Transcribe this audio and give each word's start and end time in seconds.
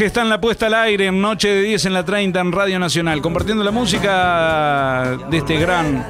Jorge 0.00 0.06
está 0.06 0.22
en 0.22 0.30
la 0.30 0.40
puesta 0.40 0.64
al 0.64 0.72
aire 0.72 1.08
en 1.08 1.20
Noche 1.20 1.48
de 1.48 1.60
10 1.60 1.84
en 1.84 1.92
la 1.92 2.02
30 2.02 2.40
en 2.40 2.52
Radio 2.52 2.78
Nacional, 2.78 3.20
compartiendo 3.20 3.62
la 3.62 3.70
música 3.70 5.18
de 5.30 5.36
este 5.36 5.58
gran 5.58 6.06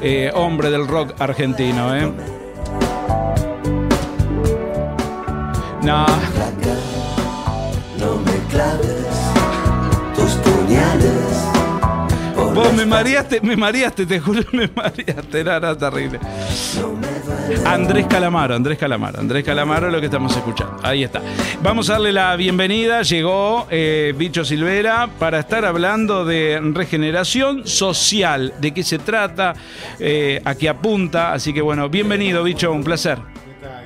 eh, 0.00 0.32
hombre 0.34 0.72
del 0.72 0.88
rock 0.88 1.14
argentino. 1.20 1.94
¿eh? 1.94 2.12
No, 5.82 6.04
me 8.24 8.38
claves 8.50 9.06
tus 10.16 10.32
puñales. 10.32 11.44
por 12.34 12.54
vos 12.54 12.74
me 12.74 12.86
mareaste, 12.86 13.40
me 13.40 13.56
mareaste, 13.56 14.04
te 14.04 14.18
juro, 14.18 14.42
me 14.52 14.68
mareaste, 14.74 15.38
era, 15.38 15.58
era 15.58 15.78
terrible. 15.78 16.18
Andrés 17.64 18.06
Calamaro, 18.06 18.54
Andrés 18.54 18.78
Calamaro, 18.78 19.20
Andrés 19.20 19.44
Calamaro 19.44 19.86
es 19.86 19.92
lo 19.92 20.00
que 20.00 20.06
estamos 20.06 20.36
escuchando. 20.36 20.76
Ahí 20.82 21.04
está. 21.04 21.22
Vamos 21.62 21.88
a 21.88 21.94
darle 21.94 22.12
la 22.12 22.36
bienvenida. 22.36 23.02
Llegó 23.02 23.66
eh, 23.70 24.14
Bicho 24.16 24.44
Silvera 24.44 25.08
para 25.18 25.40
estar 25.40 25.64
hablando 25.64 26.24
de 26.24 26.60
regeneración 26.72 27.66
social, 27.66 28.54
de 28.60 28.72
qué 28.72 28.82
se 28.82 28.98
trata, 28.98 29.54
eh, 29.98 30.40
a 30.44 30.54
qué 30.54 30.68
apunta. 30.68 31.32
Así 31.32 31.52
que 31.52 31.62
bueno, 31.62 31.88
bienvenido, 31.88 32.42
Bicho, 32.44 32.72
un 32.72 32.84
placer. 32.84 33.18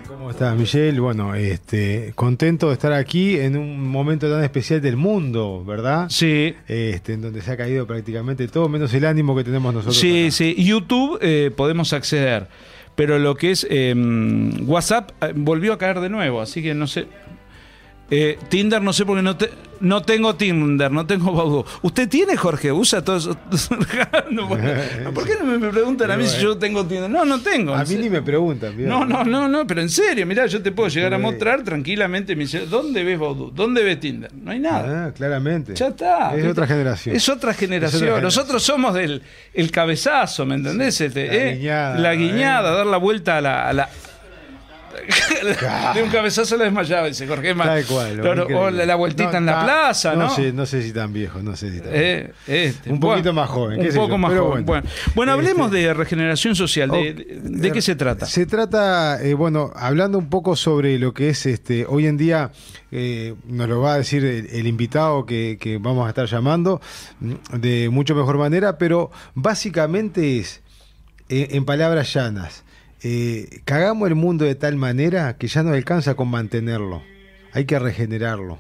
¿Cómo 0.07 0.31
estás, 0.31 0.57
Michelle? 0.57 1.01
Bueno, 1.01 1.35
este, 1.35 2.13
contento 2.15 2.69
de 2.69 2.75
estar 2.75 2.93
aquí 2.93 3.37
en 3.41 3.57
un 3.57 3.89
momento 3.89 4.31
tan 4.31 4.45
especial 4.45 4.81
del 4.81 4.97
mundo, 4.97 5.65
¿verdad? 5.65 6.07
Sí. 6.11 6.55
Este, 6.69 7.15
en 7.15 7.23
donde 7.23 7.43
se 7.43 7.51
ha 7.51 7.57
caído 7.57 7.89
prácticamente 7.89 8.47
todo, 8.47 8.69
menos 8.69 8.95
el 8.95 9.05
ánimo 9.05 9.35
que 9.35 9.43
tenemos 9.43 9.75
nosotros. 9.75 9.97
Sí, 9.97 10.27
acá. 10.27 10.31
sí. 10.31 10.55
YouTube 10.59 11.19
eh, 11.21 11.51
podemos 11.57 11.93
acceder, 11.93 12.47
pero 12.95 13.19
lo 13.19 13.35
que 13.37 13.51
es 13.51 13.67
eh, 13.71 13.95
WhatsApp 14.67 15.13
volvió 15.35 15.73
a 15.73 15.79
caer 15.79 16.01
de 16.01 16.09
nuevo, 16.09 16.41
así 16.41 16.63
que 16.63 16.75
no 16.75 16.87
sé. 16.87 17.07
Eh, 18.15 18.39
Tinder 18.51 18.83
no 18.83 18.93
sé 18.93 19.07
porque 19.07 19.23
no, 19.23 19.39
te- 19.39 19.49
no 19.81 20.03
tengo 20.03 20.35
Tinder, 20.35 20.91
no 20.93 21.07
tengo 21.07 21.33
Badoo. 21.33 21.65
¿Usted 21.81 22.11
tiene, 22.11 22.37
Jorge? 22.37 22.71
¿Usa 22.71 23.03
todo 23.03 23.17
eso? 23.17 23.35
No, 24.31 24.49
¿Por 25.15 25.27
qué 25.27 25.33
no 25.43 25.47
me- 25.59 25.69
preguntan 25.71 26.11
a 26.11 26.17
mí 26.19 26.27
si 26.27 26.39
yo 26.43 26.59
tengo 26.59 26.85
Tinder? 26.85 27.09
No, 27.09 27.25
no 27.25 27.41
tengo. 27.41 27.75
A 27.75 27.85
mí 27.85 27.95
ni 27.95 28.11
me 28.11 28.21
preguntan. 28.21 28.75
No, 28.87 29.07
no, 29.07 29.25
no, 29.25 29.49
no, 29.49 29.67
pero 29.67 29.81
en 29.81 29.89
serio, 29.89 30.27
mirá, 30.27 30.45
yo 30.47 30.61
te 30.63 30.73
puedo 30.73 30.91
llegar 30.91 31.15
a 31.15 31.19
mostrar 31.19 31.63
tranquilamente. 31.65 32.37
Me 32.37 32.43
dice, 32.45 32.67
¿dónde 32.67 33.03
ves 33.03 33.19
Badoo? 33.19 33.51
¿Dónde 33.51 33.83
ves 33.83 33.99
Tinder? 33.99 34.31
No 34.35 34.51
hay 34.51 34.61
nada. 34.61 35.07
Ah, 35.07 35.13
claramente. 35.13 35.75
Ya 35.75 35.89
está. 35.89 36.37
Es 36.37 36.47
otra 36.47 36.67
generación. 36.67 37.17
Es 37.17 37.29
otra 37.31 37.55
generación. 37.55 37.97
Es 37.97 38.03
otra 38.03 38.09
generación. 38.11 38.23
Nosotros 38.23 38.63
somos 38.63 38.93
del 38.95 39.23
el 39.55 39.71
cabezazo, 39.71 40.45
¿me 40.45 40.57
entendés? 40.57 41.01
Este, 41.01 41.27
La 41.29 41.35
eh? 41.35 41.55
guiñada, 41.57 41.99
La 41.99 42.15
guiñada, 42.15 42.73
eh. 42.73 42.77
dar 42.77 42.87
la 42.87 42.99
vuelta 42.99 43.39
a 43.39 43.41
la. 43.41 43.69
a 43.69 43.73
la- 43.73 43.89
de 45.95 46.03
un 46.03 46.11
cabezazo 46.11 46.57
la 46.57 46.65
desmayaba, 46.65 47.07
dice 47.09 47.27
Jorge. 47.27 47.55
Más, 47.55 47.67
Tal 47.67 47.85
cual. 47.87 48.21
claro, 48.21 48.47
o 48.47 48.71
la, 48.71 48.87
la 48.87 48.95
vueltita 48.95 49.33
No, 49.33 49.39
en 49.39 49.47
la 49.47 49.53
ta- 49.53 49.65
plaza, 49.65 50.13
¿no? 50.15 50.25
No 50.25 50.31
sé, 50.35 50.53
no 50.53 50.67
sé 50.67 50.83
si 50.83 50.93
tan 50.93 51.13
viejo, 51.13 51.43
no 51.43 51.57
sé 51.57 51.71
si 51.73 51.81
tan 51.81 51.91
Eh, 51.93 52.33
este, 52.47 52.91
Un 52.93 53.01
poquito 53.01 53.33
más 53.33 53.49
joven, 53.49 53.81
Un 53.81 53.95
poco 53.95 54.09
yo, 54.11 54.19
más 54.19 54.33
joven. 54.39 54.65
Bueno, 55.15 55.33
hablemos 55.33 55.67
Este- 55.67 55.79
de 55.87 55.95
regeneración 55.95 56.55
social. 56.55 56.91
¿De, 56.91 57.15
de- 57.15 57.41
de 57.43 57.73
qué 57.73 57.83
se 57.83 57.95
trata? 57.97 58.27
Se 58.27 58.47
trata, 58.47 59.23
eh, 59.23 59.35
bueno, 59.35 59.71
hablando 59.77 60.19
un 60.19 60.29
poco 60.31 60.57
sobre 60.57 60.99
lo 60.99 61.13
que 61.15 61.29
es 61.31 61.47
este 61.47 61.87
hoy 61.87 62.07
en 62.07 62.17
día, 62.17 62.51
eh, 62.91 63.35
nos 63.47 63.69
lo 63.69 63.81
va 63.81 63.95
a 63.95 63.99
decir 63.99 64.25
el, 64.25 64.47
el 64.47 64.67
invitado 64.67 65.25
que, 65.27 65.57
que 65.61 65.79
vamos 65.79 66.07
a 66.07 66.11
estar 66.11 66.27
llamando 66.27 66.81
mm, 67.21 67.33
de 67.59 67.89
mucho 67.91 68.15
mejor 68.15 68.37
manera, 68.39 68.79
pero 68.79 69.11
básicamente 69.35 70.39
es, 70.39 70.61
eh, 71.29 71.49
en 71.53 71.65
palabras 71.65 72.13
llanas, 72.13 72.65
eh, 73.03 73.61
cagamos 73.65 74.09
el 74.09 74.15
mundo 74.15 74.45
de 74.45 74.55
tal 74.55 74.77
manera 74.77 75.37
que 75.37 75.49
ya 75.49 75.63
no 75.63 75.71
alcanza 75.71 76.15
con 76.15 76.29
mantenerlo, 76.29 77.03
hay 77.53 77.65
que 77.65 77.79
regenerarlo 77.79 78.59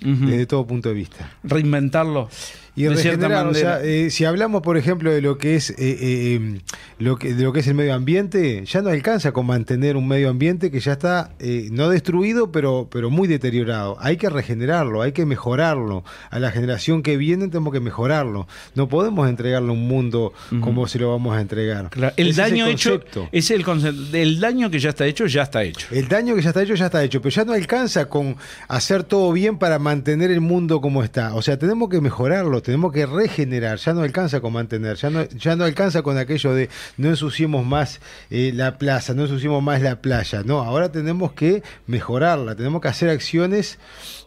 desde 0.00 0.46
todo 0.46 0.66
punto 0.66 0.88
de 0.90 0.94
vista. 0.94 1.36
Reinventarlo. 1.42 2.28
Y 2.78 2.84
de 2.84 2.90
regenerar, 2.90 3.46
o 3.46 3.54
sea, 3.54 3.82
eh, 3.82 4.10
si 4.10 4.24
hablamos, 4.24 4.62
por 4.62 4.76
ejemplo, 4.76 5.10
de 5.10 5.20
lo 5.20 5.36
que 5.36 5.56
es 5.56 5.70
eh, 5.70 5.74
eh, 5.78 6.34
em, 6.34 6.60
lo 6.98 7.16
que, 7.16 7.34
de 7.34 7.42
lo 7.42 7.52
que 7.52 7.60
es 7.60 7.66
el 7.66 7.74
medio 7.74 7.92
ambiente, 7.92 8.64
ya 8.64 8.82
no 8.82 8.90
alcanza 8.90 9.32
con 9.32 9.46
mantener 9.46 9.96
un 9.96 10.06
medio 10.06 10.30
ambiente 10.30 10.70
que 10.70 10.78
ya 10.78 10.92
está 10.92 11.32
no 11.70 11.88
destruido, 11.88 12.52
pero, 12.52 12.88
pero 12.90 13.10
muy 13.10 13.26
deteriorado. 13.26 13.96
Hay 14.00 14.16
que 14.16 14.30
regenerarlo, 14.30 15.02
hay 15.02 15.12
que 15.12 15.26
mejorarlo. 15.26 16.04
A 16.30 16.38
la 16.38 16.50
generación 16.52 17.02
que 17.02 17.16
viene 17.16 17.48
tenemos 17.48 17.72
que 17.72 17.80
mejorarlo. 17.80 18.46
No 18.74 18.88
podemos 18.88 19.28
entregarle 19.28 19.72
un 19.72 19.88
mundo 19.88 20.32
como 20.60 20.86
se 20.86 20.98
lo 20.98 21.10
vamos 21.10 21.36
a 21.36 21.40
entregar. 21.40 21.90
Claro, 21.90 22.14
el 22.16 22.28
Ese 22.28 22.42
daño 22.42 22.66
hecho, 22.66 23.00
es 23.32 23.50
el 23.50 23.64
concepto. 23.64 24.16
El 24.16 24.38
daño 24.38 24.70
que 24.70 24.78
ya 24.78 24.90
está 24.90 25.06
hecho, 25.06 25.26
ya 25.26 25.42
está 25.42 25.64
hecho. 25.64 25.88
El 25.90 26.06
daño 26.06 26.34
que 26.36 26.42
ya 26.42 26.50
está 26.50 26.62
hecho, 26.62 26.74
ya 26.74 26.86
está 26.86 27.02
hecho, 27.02 27.20
pero 27.20 27.34
ya 27.34 27.44
no 27.44 27.52
alcanza 27.52 28.08
con 28.08 28.36
hacer 28.68 29.02
todo 29.02 29.32
bien 29.32 29.58
para 29.58 29.78
mantener 29.78 30.30
el 30.30 30.40
mundo 30.40 30.80
como 30.80 31.02
está. 31.02 31.34
O 31.34 31.42
sea, 31.42 31.58
tenemos 31.58 31.88
que 31.88 32.00
mejorarlo, 32.00 32.62
tenemos 32.68 32.92
que 32.92 33.06
regenerar, 33.06 33.78
ya 33.78 33.94
no 33.94 34.02
alcanza 34.02 34.42
con 34.42 34.52
mantener, 34.52 34.94
ya 34.96 35.08
no, 35.08 35.24
ya 35.24 35.56
no 35.56 35.64
alcanza 35.64 36.02
con 36.02 36.18
aquello 36.18 36.52
de 36.52 36.68
no 36.98 37.08
ensuciemos 37.08 37.64
más 37.64 37.98
eh, 38.28 38.52
la 38.54 38.76
plaza, 38.76 39.14
no 39.14 39.22
ensuciemos 39.22 39.62
más 39.62 39.80
la 39.80 40.02
playa. 40.02 40.42
No, 40.44 40.60
ahora 40.60 40.92
tenemos 40.92 41.32
que 41.32 41.62
mejorarla, 41.86 42.56
tenemos 42.56 42.82
que 42.82 42.88
hacer 42.88 43.08
acciones 43.08 43.78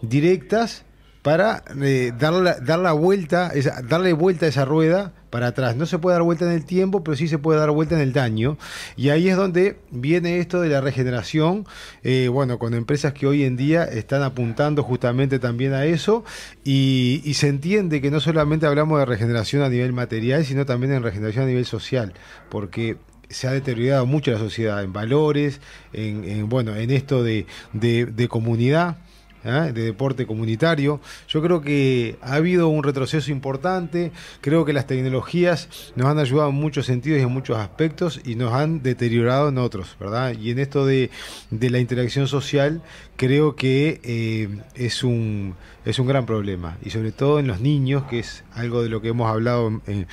directas 0.02 0.86
para 1.22 1.64
eh, 1.84 2.14
dar, 2.18 2.34
la, 2.34 2.92
vuelta, 2.94 3.52
darle 3.88 4.12
vuelta 4.14 4.48
a 4.48 4.50
esa 4.50 4.66
rueda 4.66 5.14
para 5.32 5.48
atrás. 5.48 5.76
No 5.76 5.88
se 5.88 5.98
puede 5.98 6.16
dar 6.16 6.22
vuelta 6.24 6.46
en 6.46 6.52
el 6.52 6.66
tiempo, 6.66 7.04
pero 7.04 7.18
sí 7.18 7.28
se 7.28 7.40
puede 7.40 7.60
dar 7.60 7.72
vuelta 7.72 7.96
en 7.96 8.02
el 8.02 8.14
daño. 8.14 8.58
Y 8.96 9.10
ahí 9.10 9.30
es 9.30 9.36
donde 9.36 9.78
viene 9.90 10.38
esto 10.38 10.62
de 10.62 10.70
la 10.70 10.82
regeneración, 10.82 11.66
eh, 12.04 12.28
bueno, 12.28 12.60
con 12.60 12.76
empresas 12.76 13.14
que 13.14 13.26
hoy 13.26 13.44
en 13.44 13.58
día 13.58 13.84
están 13.86 14.22
apuntando 14.22 14.84
justamente 14.84 15.40
también 15.40 15.74
a 15.74 15.86
eso, 15.86 16.24
y, 16.64 17.22
y 17.26 17.34
se 17.34 17.48
entiende 17.48 18.02
que 18.02 18.12
no 18.12 18.20
solamente 18.20 18.68
hablamos 18.68 19.00
de 19.00 19.06
regeneración 19.06 19.64
a 19.64 19.70
nivel 19.70 19.94
material, 19.94 20.46
sino 20.46 20.66
también 20.66 20.94
en 20.94 21.02
regeneración 21.02 21.46
a 21.46 21.48
nivel 21.48 21.66
social, 21.66 22.14
porque 22.50 22.98
se 23.30 23.48
ha 23.48 23.52
deteriorado 23.52 24.06
mucho 24.06 24.32
la 24.32 24.40
sociedad 24.40 24.84
en 24.84 24.92
valores, 24.92 25.62
en, 25.94 26.26
en, 26.26 26.50
bueno, 26.50 26.76
en 26.76 26.92
esto 26.92 27.24
de 27.24 28.28
comunidad. 28.30 28.98
¿Ah? 29.46 29.72
de 29.72 29.84
deporte 29.84 30.26
comunitario. 30.26 31.00
Yo 31.28 31.42
creo 31.42 31.62
que 31.62 32.18
ha 32.22 32.36
habido 32.36 32.68
un 32.68 32.84
retroceso 32.84 33.32
importante, 33.32 34.12
creo 34.42 34.66
que 34.66 34.74
las 34.74 34.88
tecnologías 34.88 35.92
nos 35.96 36.08
han 36.08 36.20
ayudado 36.20 36.50
en 36.50 36.56
muchos 36.56 36.86
sentidos 36.86 37.20
y 37.20 37.24
en 37.24 37.32
muchos 37.32 37.58
aspectos 37.58 38.22
y 38.24 38.36
nos 38.36 38.54
han 38.54 38.82
deteriorado 38.82 39.50
en 39.50 39.58
otros, 39.58 39.96
¿verdad? 40.00 40.34
Y 40.40 40.52
en 40.52 40.60
esto 40.60 40.86
de, 40.86 41.10
de 41.50 41.70
la 41.70 41.80
interacción 41.80 42.28
social 42.28 42.82
creo 43.22 43.56
que 43.56 44.00
eh, 44.04 44.50
es, 44.74 45.04
un, 45.04 45.56
es 45.84 45.98
un 46.00 46.08
gran 46.08 46.26
problema 46.26 46.78
y 46.84 46.92
sobre 46.92 47.12
todo 47.12 47.40
en 47.40 47.48
los 47.48 47.60
niños, 47.60 48.04
que 48.04 48.20
es 48.20 48.44
algo 48.54 48.84
de 48.84 48.90
lo 48.90 49.02
que 49.02 49.08
hemos 49.10 49.30
hablado 49.32 49.82
en, 49.88 50.08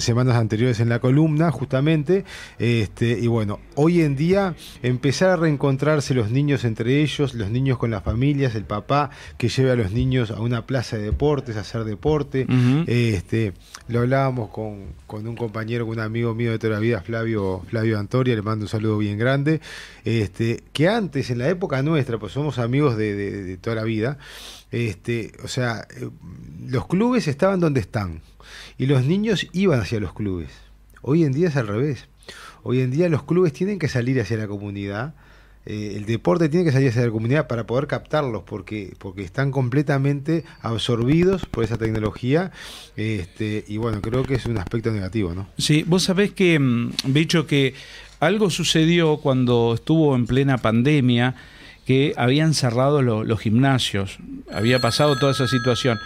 semanas 0.00 0.36
anteriores 0.36 0.80
en 0.80 0.88
la 0.88 0.98
columna, 0.98 1.50
justamente. 1.52 2.24
Este, 2.58 3.18
y 3.20 3.26
bueno, 3.28 3.60
hoy 3.76 4.00
en 4.02 4.16
día 4.16 4.54
empezar 4.82 5.30
a 5.30 5.36
reencontrarse 5.36 6.14
los 6.14 6.30
niños 6.30 6.64
entre 6.64 7.02
ellos, 7.02 7.34
los 7.34 7.50
niños 7.50 7.78
con 7.78 7.90
las 7.90 8.02
familias, 8.02 8.54
el 8.54 8.64
papá 8.64 9.10
que 9.38 9.48
lleve 9.48 9.70
a 9.70 9.76
los 9.76 9.92
niños 9.92 10.30
a 10.30 10.40
una 10.40 10.66
plaza 10.66 10.96
de 10.96 11.04
deportes, 11.04 11.56
a 11.56 11.60
hacer 11.60 11.84
deporte. 11.84 12.46
Este, 12.88 13.52
lo 13.88 14.00
hablábamos 14.00 14.50
con, 14.50 14.86
con 15.06 15.26
un 15.28 15.36
compañero, 15.36 15.86
con 15.86 15.98
un 15.98 16.04
amigo 16.04 16.34
mío 16.34 16.50
de 16.50 16.58
toda 16.58 16.74
la 16.74 16.78
vida, 16.80 17.00
Flavio, 17.02 17.62
Flavio 17.68 17.98
Antoria, 17.98 18.34
le 18.34 18.42
mando 18.42 18.64
un 18.64 18.68
saludo 18.68 18.98
bien 18.98 19.18
grande. 19.18 19.60
Este, 20.04 20.62
que 20.72 20.88
antes, 20.88 21.30
en 21.30 21.38
la 21.38 21.48
época 21.48 21.82
nuestra, 21.82 22.18
pues 22.18 22.32
somos 22.32 22.58
amigos 22.58 22.96
de, 22.96 23.14
de- 23.14 23.42
de 23.44 23.56
toda 23.56 23.76
la 23.76 23.84
vida, 23.84 24.18
este, 24.72 25.32
o 25.44 25.48
sea, 25.48 25.86
eh, 25.96 26.08
los 26.66 26.86
clubes 26.86 27.28
estaban 27.28 27.60
donde 27.60 27.80
están 27.80 28.22
y 28.78 28.86
los 28.86 29.04
niños 29.04 29.46
iban 29.52 29.80
hacia 29.80 30.00
los 30.00 30.14
clubes. 30.14 30.50
Hoy 31.02 31.24
en 31.24 31.32
día 31.32 31.48
es 31.48 31.56
al 31.56 31.68
revés. 31.68 32.08
Hoy 32.62 32.80
en 32.80 32.90
día 32.90 33.08
los 33.08 33.24
clubes 33.24 33.52
tienen 33.52 33.78
que 33.78 33.88
salir 33.88 34.20
hacia 34.20 34.36
la 34.36 34.46
comunidad. 34.46 35.14
eh, 35.66 35.94
el 35.96 36.06
deporte 36.06 36.48
tiene 36.48 36.64
que 36.64 36.72
salir 36.72 36.88
hacia 36.88 37.04
la 37.04 37.10
comunidad 37.10 37.46
para 37.46 37.66
poder 37.66 37.86
captarlos 37.86 38.42
porque, 38.44 38.94
porque 38.98 39.22
están 39.22 39.50
completamente 39.52 40.44
absorbidos 40.60 41.46
por 41.46 41.62
esa 41.62 41.76
tecnología 41.76 42.50
este, 42.96 43.64
y 43.68 43.76
bueno, 43.76 44.00
creo 44.00 44.24
que 44.24 44.34
es 44.34 44.46
un 44.46 44.58
aspecto 44.58 44.90
negativo, 44.90 45.34
¿no? 45.34 45.48
Sí, 45.58 45.84
vos 45.86 46.02
sabés 46.04 46.32
que, 46.32 46.58
mm, 46.58 46.92
Bicho, 47.06 47.46
que 47.46 47.74
algo 48.20 48.50
sucedió 48.50 49.18
cuando 49.18 49.74
estuvo 49.74 50.14
en 50.16 50.26
plena 50.26 50.58
pandemia, 50.58 51.34
que 51.86 52.12
habían 52.16 52.54
cerrado 52.54 53.02
lo- 53.02 53.24
los 53.24 53.40
gimnasios, 53.40 54.18
había 54.52 54.78
pasado 54.80 55.16
toda 55.18 55.32
esa 55.32 55.48
situación, 55.48 55.98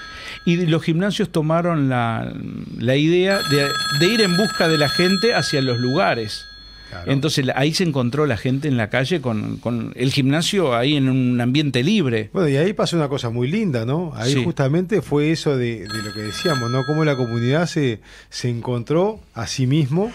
y 0.44 0.56
los 0.66 0.82
gimnasios 0.82 1.30
tomaron 1.30 1.88
la, 1.88 2.32
la 2.78 2.96
idea 2.96 3.38
de, 3.50 3.68
de 4.00 4.06
ir 4.14 4.20
en 4.22 4.36
busca 4.36 4.68
de 4.68 4.78
la 4.78 4.88
gente 4.88 5.34
hacia 5.34 5.60
los 5.60 5.78
lugares. 5.78 6.46
Claro. 6.88 7.10
Entonces 7.10 7.44
ahí 7.56 7.74
se 7.74 7.82
encontró 7.82 8.26
la 8.26 8.36
gente 8.36 8.68
en 8.68 8.76
la 8.76 8.88
calle 8.90 9.20
con, 9.20 9.56
con 9.56 9.92
el 9.96 10.12
gimnasio 10.12 10.74
ahí 10.76 10.96
en 10.96 11.08
un 11.08 11.40
ambiente 11.40 11.82
libre. 11.82 12.30
Bueno, 12.32 12.48
y 12.48 12.56
ahí 12.56 12.72
pasó 12.74 12.96
una 12.96 13.08
cosa 13.08 13.28
muy 13.28 13.48
linda, 13.50 13.84
¿no? 13.84 14.12
Ahí 14.14 14.34
Sí. 14.34 14.44
justamente 14.44 15.02
fue 15.02 15.32
eso 15.32 15.56
de, 15.56 15.80
de 15.80 16.02
lo 16.02 16.12
que 16.14 16.20
decíamos, 16.20 16.70
¿no? 16.70 16.86
Cómo 16.86 17.04
la 17.04 17.16
comunidad 17.16 17.66
se, 17.66 18.00
se 18.30 18.48
encontró 18.50 19.20
a 19.34 19.48
sí 19.48 19.66
mismo 19.66 20.12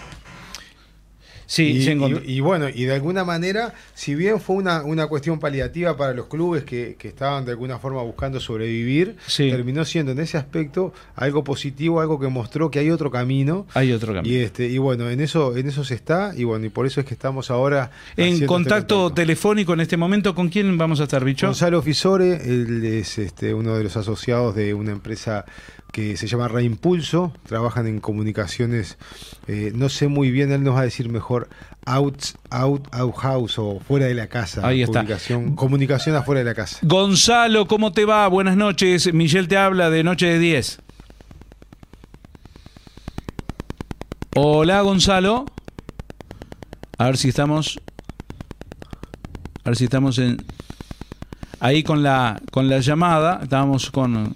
Sí, 1.54 1.64
y, 1.64 1.82
se 1.84 1.96
y- 1.96 2.38
y 2.38 2.40
bueno, 2.40 2.70
y 2.74 2.86
de 2.86 2.94
alguna 2.94 3.26
manera, 3.26 3.74
si 3.94 4.16
bien 4.16 4.40
fue 4.40 4.56
una, 4.56 4.84
una 4.84 5.08
cuestión 5.08 5.38
paliativa 5.38 5.98
para 5.98 6.14
los 6.14 6.28
clubes 6.28 6.64
que, 6.64 6.96
que 6.98 7.10
estaban 7.10 7.44
de 7.44 7.52
alguna 7.52 7.78
forma 7.78 8.02
buscando 8.04 8.40
sobrevivir, 8.40 9.18
Sí. 9.28 9.50
terminó 9.50 9.84
siendo 9.84 10.14
en 10.14 10.20
ese 10.20 10.38
aspecto 10.38 10.94
algo 11.14 11.44
positivo, 11.44 12.00
algo 12.00 12.18
que 12.22 12.28
mostró 12.30 12.72
que 12.72 12.80
hay 12.80 12.90
otro 12.90 13.12
camino. 13.12 13.68
Hay 13.74 13.92
otro 13.92 14.14
Y 14.14 14.16
camino. 14.16 14.36
este, 14.46 14.68
y 14.70 14.78
bueno, 14.78 15.10
en 15.10 15.20
eso, 15.20 15.58
en 15.58 15.68
eso 15.68 15.84
se 15.84 15.96
está, 15.96 16.32
y 16.38 16.46
bueno, 16.46 16.66
y 16.68 16.70
por 16.70 16.86
eso 16.86 17.02
es 17.02 17.06
que 17.06 17.14
estamos 17.14 17.52
ahora 17.52 17.92
En 18.16 18.30
este 18.30 18.46
contacto 18.46 19.12
telefónico 19.12 19.74
en 19.74 19.82
este 19.82 19.98
momento, 19.98 20.34
¿con 20.34 20.48
quién 20.48 20.78
vamos 20.78 21.02
a 21.02 21.04
estar, 21.04 21.26
bicho? 21.26 21.48
Gonzalo 21.48 21.82
Fisore, 21.82 22.36
él 22.46 22.86
es 22.86 23.18
este, 23.18 23.54
uno 23.54 23.76
de 23.76 23.84
los 23.84 23.98
asociados 23.98 24.56
de 24.56 24.74
una 24.74 24.92
empresa 24.94 25.44
que 25.92 26.18
se 26.18 26.28
llama 26.28 26.48
Reimpulso, 26.48 27.34
trabajan 27.46 27.88
en 27.88 28.00
comunicaciones, 28.00 28.98
eh, 29.48 29.72
no 29.76 29.90
sé 29.90 30.08
muy 30.08 30.32
bien, 30.32 30.52
él 30.52 30.64
nos 30.64 30.76
va 30.76 30.82
a 30.82 30.84
decir 30.84 31.10
mejor, 31.10 31.50
out, 31.86 32.24
out, 32.50 32.88
out 32.92 33.16
house 33.16 33.60
o 33.60 33.80
fuera 33.80 34.06
de 34.06 34.14
la 34.14 34.28
casa. 34.28 34.66
Ahí 34.66 34.82
está. 34.82 35.00
Comunicación, 35.00 35.56
comunicación 35.56 36.16
afuera 36.16 36.40
de 36.40 36.46
la 36.46 36.56
casa. 36.56 36.80
Gonzalo, 36.84 37.68
¿cómo 37.68 37.92
te 37.92 38.06
va? 38.06 38.28
Buenas 38.28 38.56
noches. 38.56 39.14
Miguel 39.14 39.48
te 39.48 39.58
habla 39.58 39.90
de 39.90 40.04
Noche 40.04 40.28
de 40.28 40.40
10. 40.40 40.80
Hola, 44.36 44.82
Gonzalo. 44.82 45.46
A 46.98 47.06
ver 47.06 47.18
si 47.18 47.30
estamos. 47.30 47.80
A 49.66 49.72
ver 49.72 49.76
si 49.76 49.86
estamos 49.86 50.18
en. 50.20 50.38
Ahí 51.60 51.84
con 51.84 52.02
la, 52.02 52.42
con 52.52 52.70
la 52.70 52.80
llamada. 52.80 53.42
Estábamos 53.44 53.92
con. 53.92 54.34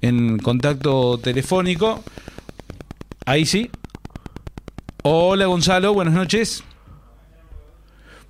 En 0.00 0.38
contacto 0.38 1.18
telefónico. 1.18 2.02
Ahí 3.26 3.44
sí. 3.46 3.70
Hola, 5.02 5.46
Gonzalo. 5.46 5.94
Buenas 5.94 6.14
noches. 6.14 6.62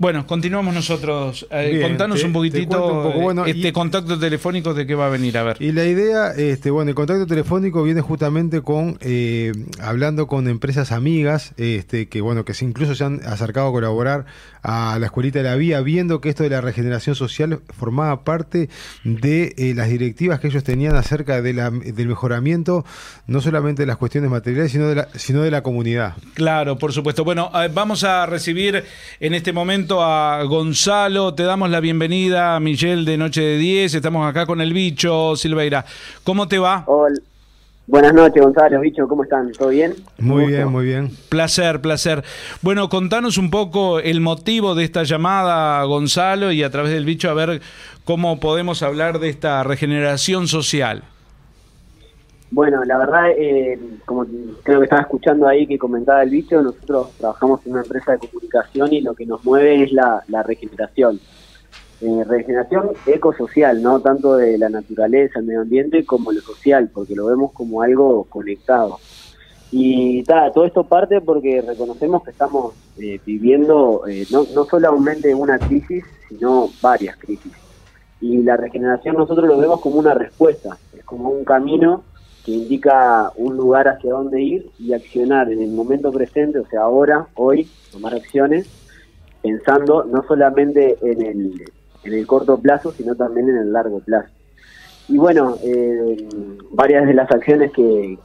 Bueno, 0.01 0.29
continuamos 0.29 0.73
nosotros. 0.73 1.45
Eh, 1.51 1.71
Bien, 1.73 1.83
contanos 1.89 2.21
te- 2.21 2.27
un 2.27 2.33
poquitito 2.33 2.87
un 2.87 3.03
poco, 3.03 3.19
bueno, 3.21 3.45
este 3.47 3.69
y- 3.69 3.73
contacto 3.73 4.17
telefónico 4.17 4.73
de 4.73 4.87
qué 4.87 4.95
va 4.95 5.07
a 5.07 5.09
venir 5.09 5.37
a 5.37 5.43
ver. 5.43 5.57
Y 5.59 5.73
la 5.73 5.87
idea, 5.87 6.31
este, 6.37 6.71
bueno, 6.71 6.91
el 6.91 6.95
contacto 6.95 7.27
telefónico 7.27 7.83
viene 7.83 8.01
justamente 8.01 8.61
con 8.63 8.97
eh, 9.01 9.51
hablando 9.81 10.29
con 10.29 10.47
empresas 10.47 10.93
amigas, 10.93 11.53
este, 11.57 12.09
que 12.09 12.21
bueno, 12.21 12.45
que 12.45 12.55
se 12.55 12.65
incluso 12.65 12.95
se 12.95 13.03
han 13.03 13.23
acercado 13.27 13.67
a 13.69 13.73
colaborar 13.73 14.27
a 14.63 14.99
la 15.01 15.07
escuelita 15.07 15.41
de 15.41 15.47
la 15.47 15.57
vía, 15.57 15.81
viendo 15.81 16.21
que 16.21 16.29
esto 16.29 16.45
de 16.45 16.51
la 16.51 16.61
regeneración 16.61 17.17
social 17.17 17.59
formaba 17.77 18.23
parte 18.23 18.69
de 19.03 19.53
eh, 19.57 19.73
las 19.75 19.89
directivas 19.89 20.39
que 20.39 20.47
ellos 20.47 20.63
tenían 20.63 20.95
acerca 20.95 21.43
de 21.43 21.55
la- 21.55 21.71
del 21.71 22.07
mejoramiento, 22.07 22.85
no 23.27 23.41
solamente 23.41 23.83
de 23.83 23.87
las 23.87 23.97
cuestiones 23.97 24.31
materiales, 24.31 24.71
sino 24.71 24.87
de 24.87 24.95
la, 24.95 25.09
sino 25.17 25.43
de 25.43 25.51
la 25.51 25.65
comunidad. 25.65 26.15
Claro, 26.35 26.79
por 26.79 26.93
supuesto. 26.93 27.25
Bueno, 27.25 27.51
eh, 27.61 27.69
vamos 27.75 28.05
a 28.05 28.27
recibir 28.27 28.85
en 29.19 29.35
este 29.35 29.53
momento 29.53 29.88
a 29.97 30.43
Gonzalo. 30.45 31.35
Te 31.35 31.45
damos 31.45 31.71
la 31.71 31.81
bienvenida 31.81 32.55
a 32.55 32.61
Miguel 32.61 33.07
de 33.07 33.17
Noche 33.17 33.41
de 33.41 33.57
10. 33.57 33.95
Estamos 33.95 34.29
acá 34.29 34.45
con 34.45 34.61
el 34.61 34.75
bicho 34.75 35.35
Silveira. 35.35 35.85
¿Cómo 36.25 36.47
te 36.47 36.59
va? 36.59 36.85
Hola. 36.87 37.19
Buenas 37.87 38.13
noches, 38.13 38.43
Gonzalo, 38.43 38.81
bicho, 38.81 39.09
¿cómo 39.09 39.23
están? 39.23 39.51
¿Todo 39.53 39.71
bien? 39.71 39.95
Muy 40.19 40.45
bien, 40.45 40.69
muy 40.69 40.85
bien. 40.85 41.11
Placer, 41.31 41.81
placer. 41.81 42.23
Bueno, 42.61 42.91
contanos 42.91 43.39
un 43.39 43.51
poco 43.51 43.99
el 43.99 44.21
motivo 44.21 44.75
de 44.75 44.85
esta 44.85 45.05
llamada, 45.05 45.83
Gonzalo, 45.85 46.53
y 46.53 46.63
a 46.63 46.71
través 46.71 46.93
del 46.93 47.07
bicho 47.07 47.31
a 47.31 47.35
ver 47.35 47.63
cómo 48.05 48.41
podemos 48.41 48.83
hablar 48.83 49.21
de 49.21 49.31
esta 49.31 49.63
regeneración 49.65 50.49
social. 50.49 51.03
Bueno, 52.51 52.83
la 52.85 52.97
verdad, 52.97 53.31
eh, 53.37 53.79
como 54.07 54.25
creo 54.63 54.79
que 54.79 54.85
estaba 54.85 55.03
escuchando 55.03 55.47
ahí 55.47 55.67
que 55.67 55.79
comentaba 55.79 56.23
el 56.23 56.31
bicho, 56.31 56.63
nosotros 56.63 57.11
trabajamos 57.19 57.65
en 57.67 57.73
una 57.73 57.83
empresa 57.83 58.13
de 58.13 58.27
comunicación 58.27 58.93
y 58.93 59.03
lo 59.03 59.15
que 59.15 59.27
nos 59.27 59.45
mueve 59.45 59.83
es 59.83 59.93
la, 59.93 60.23
regeneración. 60.45 61.21
Eh, 62.01 62.25
regeneración 62.27 62.93
ecosocial, 63.07 63.83
no 63.83 64.01
tanto 64.01 64.37
de 64.37 64.57
la 64.57 64.71
naturaleza, 64.71 65.41
el 65.41 65.47
medio 65.47 65.61
ambiente, 65.61 66.07
como 66.07 66.33
lo 66.33 66.41
social, 66.41 66.89
porque 66.93 67.15
lo 67.15 67.27
vemos 67.27 67.53
como 67.53 67.83
algo 67.83 68.25
conectado. 68.25 68.99
Y 69.71 70.23
ta, 70.23 70.51
todo 70.51 70.65
esto 70.65 70.85
parte 70.85 71.21
porque 71.21 71.61
reconocemos 71.61 72.23
que 72.23 72.31
estamos 72.31 72.73
eh, 72.99 73.21
viviendo 73.27 74.05
eh, 74.09 74.27
no, 74.31 74.47
no 74.55 74.65
solamente 74.65 75.35
una 75.35 75.59
crisis, 75.59 76.03
sino 76.31 76.71
varias 76.81 77.17
crisis. 77.19 77.53
Y 78.23 78.39
la 78.39 78.57
regeneración 78.57 79.17
nosotros 79.17 79.47
lo 79.47 79.59
vemos 79.59 79.81
como 79.81 79.97
una 79.97 80.15
respuesta, 80.15 80.79
es 80.97 81.05
como 81.05 81.29
un 81.29 81.45
camino 81.45 82.05
que 82.49 82.55
indica 82.55 83.31
un 83.37 83.59
lugar 83.59 83.89
hacia 83.89 84.11
dónde 84.11 84.41
ir 84.41 84.71
y 84.79 84.95
accionar 84.95 85.53
en 85.53 85.61
el 85.61 85.71
momento 85.71 86.11
presente, 86.11 86.59
o 86.59 86.67
sea, 86.67 86.81
ahora, 86.81 87.27
hoy, 87.35 87.69
tomar 87.93 88.15
acciones, 88.15 88.67
pensando 89.43 90.05
no 90.05 90.23
solamente 90.27 90.97
en 91.03 91.21
el, 91.21 91.65
en 92.05 92.15
el 92.15 92.27
corto 92.27 92.59
plazo, 92.59 92.91
sino 92.93 93.15
también 93.15 93.51
en 93.51 93.59
el 93.59 93.71
largo 93.71 94.01
plazo. 94.01 94.31
Y 95.09 95.19
bueno, 95.19 95.59
eh, 95.63 96.27
varias 96.71 97.07
de 97.07 97.13
las 97.13 97.31
acciones 97.31 97.71
que, 97.71 98.17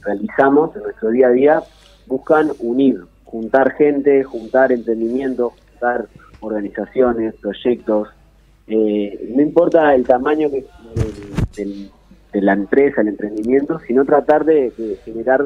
realizamos 0.00 0.76
en 0.76 0.84
nuestro 0.84 1.10
día 1.10 1.26
a 1.26 1.30
día 1.30 1.62
buscan 2.06 2.52
unir, 2.60 3.00
juntar 3.24 3.72
gente, 3.72 4.22
juntar 4.22 4.70
emprendimientos, 4.70 5.54
juntar 5.72 6.06
organizaciones, 6.38 7.34
proyectos. 7.34 8.10
Eh, 8.68 9.32
no 9.34 9.42
importa 9.42 9.92
el 9.92 10.06
tamaño 10.06 10.50
que, 10.52 10.66
de 12.36 12.42
la 12.42 12.52
empresa, 12.52 13.00
el 13.00 13.08
emprendimiento, 13.08 13.78
sino 13.86 14.04
tratar 14.04 14.44
de, 14.44 14.70
de 14.76 14.96
generar 15.04 15.44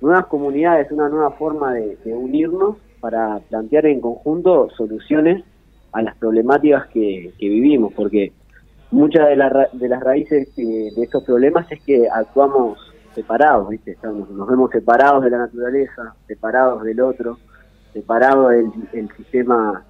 nuevas 0.00 0.26
comunidades, 0.26 0.90
una 0.90 1.08
nueva 1.08 1.30
forma 1.32 1.72
de, 1.74 1.96
de 2.04 2.14
unirnos 2.14 2.76
para 3.00 3.38
plantear 3.50 3.86
en 3.86 4.00
conjunto 4.00 4.68
soluciones 4.70 5.44
a 5.92 6.02
las 6.02 6.16
problemáticas 6.16 6.88
que, 6.88 7.32
vivimos, 7.38 7.92
porque 7.94 8.32
muchas 8.90 9.28
de, 9.28 9.36
la 9.36 9.68
de 9.72 9.88
las 9.88 10.02
raíces 10.02 10.48
eh, 10.58 10.90
de 10.94 11.02
estos 11.02 11.22
problemas 11.22 11.70
es 11.70 11.80
que 11.82 12.08
actuamos 12.08 12.78
separados, 13.14 13.68
¿viste? 13.68 13.92
Estamos, 13.92 14.28
nos 14.30 14.48
vemos 14.48 14.70
separados 14.72 15.22
de 15.22 15.30
la 15.30 15.38
naturaleza, 15.38 16.14
separados 16.26 16.82
del 16.82 17.00
otro, 17.00 17.38
separados 17.92 18.50
del 18.50 18.72
el 18.92 19.08
sistema 19.16 19.84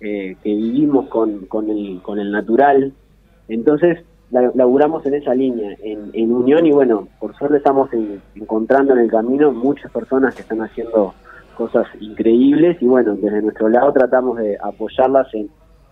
eh, 0.00 0.36
que 0.44 0.54
vivimos 0.54 1.08
con, 1.08 1.48
el, 1.68 2.30
natural. 2.30 2.92
Entonces, 3.48 4.04
laburamos 4.30 5.04
en 5.06 5.14
esa 5.14 5.34
línea, 5.34 5.74
en, 5.82 6.10
en 6.12 6.32
unión 6.32 6.66
y 6.66 6.72
bueno, 6.72 7.08
por 7.18 7.34
suerte 7.36 7.56
estamos 7.58 7.92
en- 7.92 8.20
encontrando 8.34 8.92
en 8.92 9.00
el 9.00 9.10
camino 9.10 9.52
muchas 9.52 9.90
personas 9.90 10.34
que 10.34 10.42
están 10.42 10.60
haciendo 10.62 11.14
cosas 11.56 11.86
increíbles 12.00 12.76
y 12.80 12.86
bueno, 12.86 13.14
desde 13.16 13.42
nuestro 13.42 13.68
lado 13.68 13.92
tratamos 13.92 14.38
de 14.38 14.56
apoyarlas 14.62 15.32
en 15.34 15.48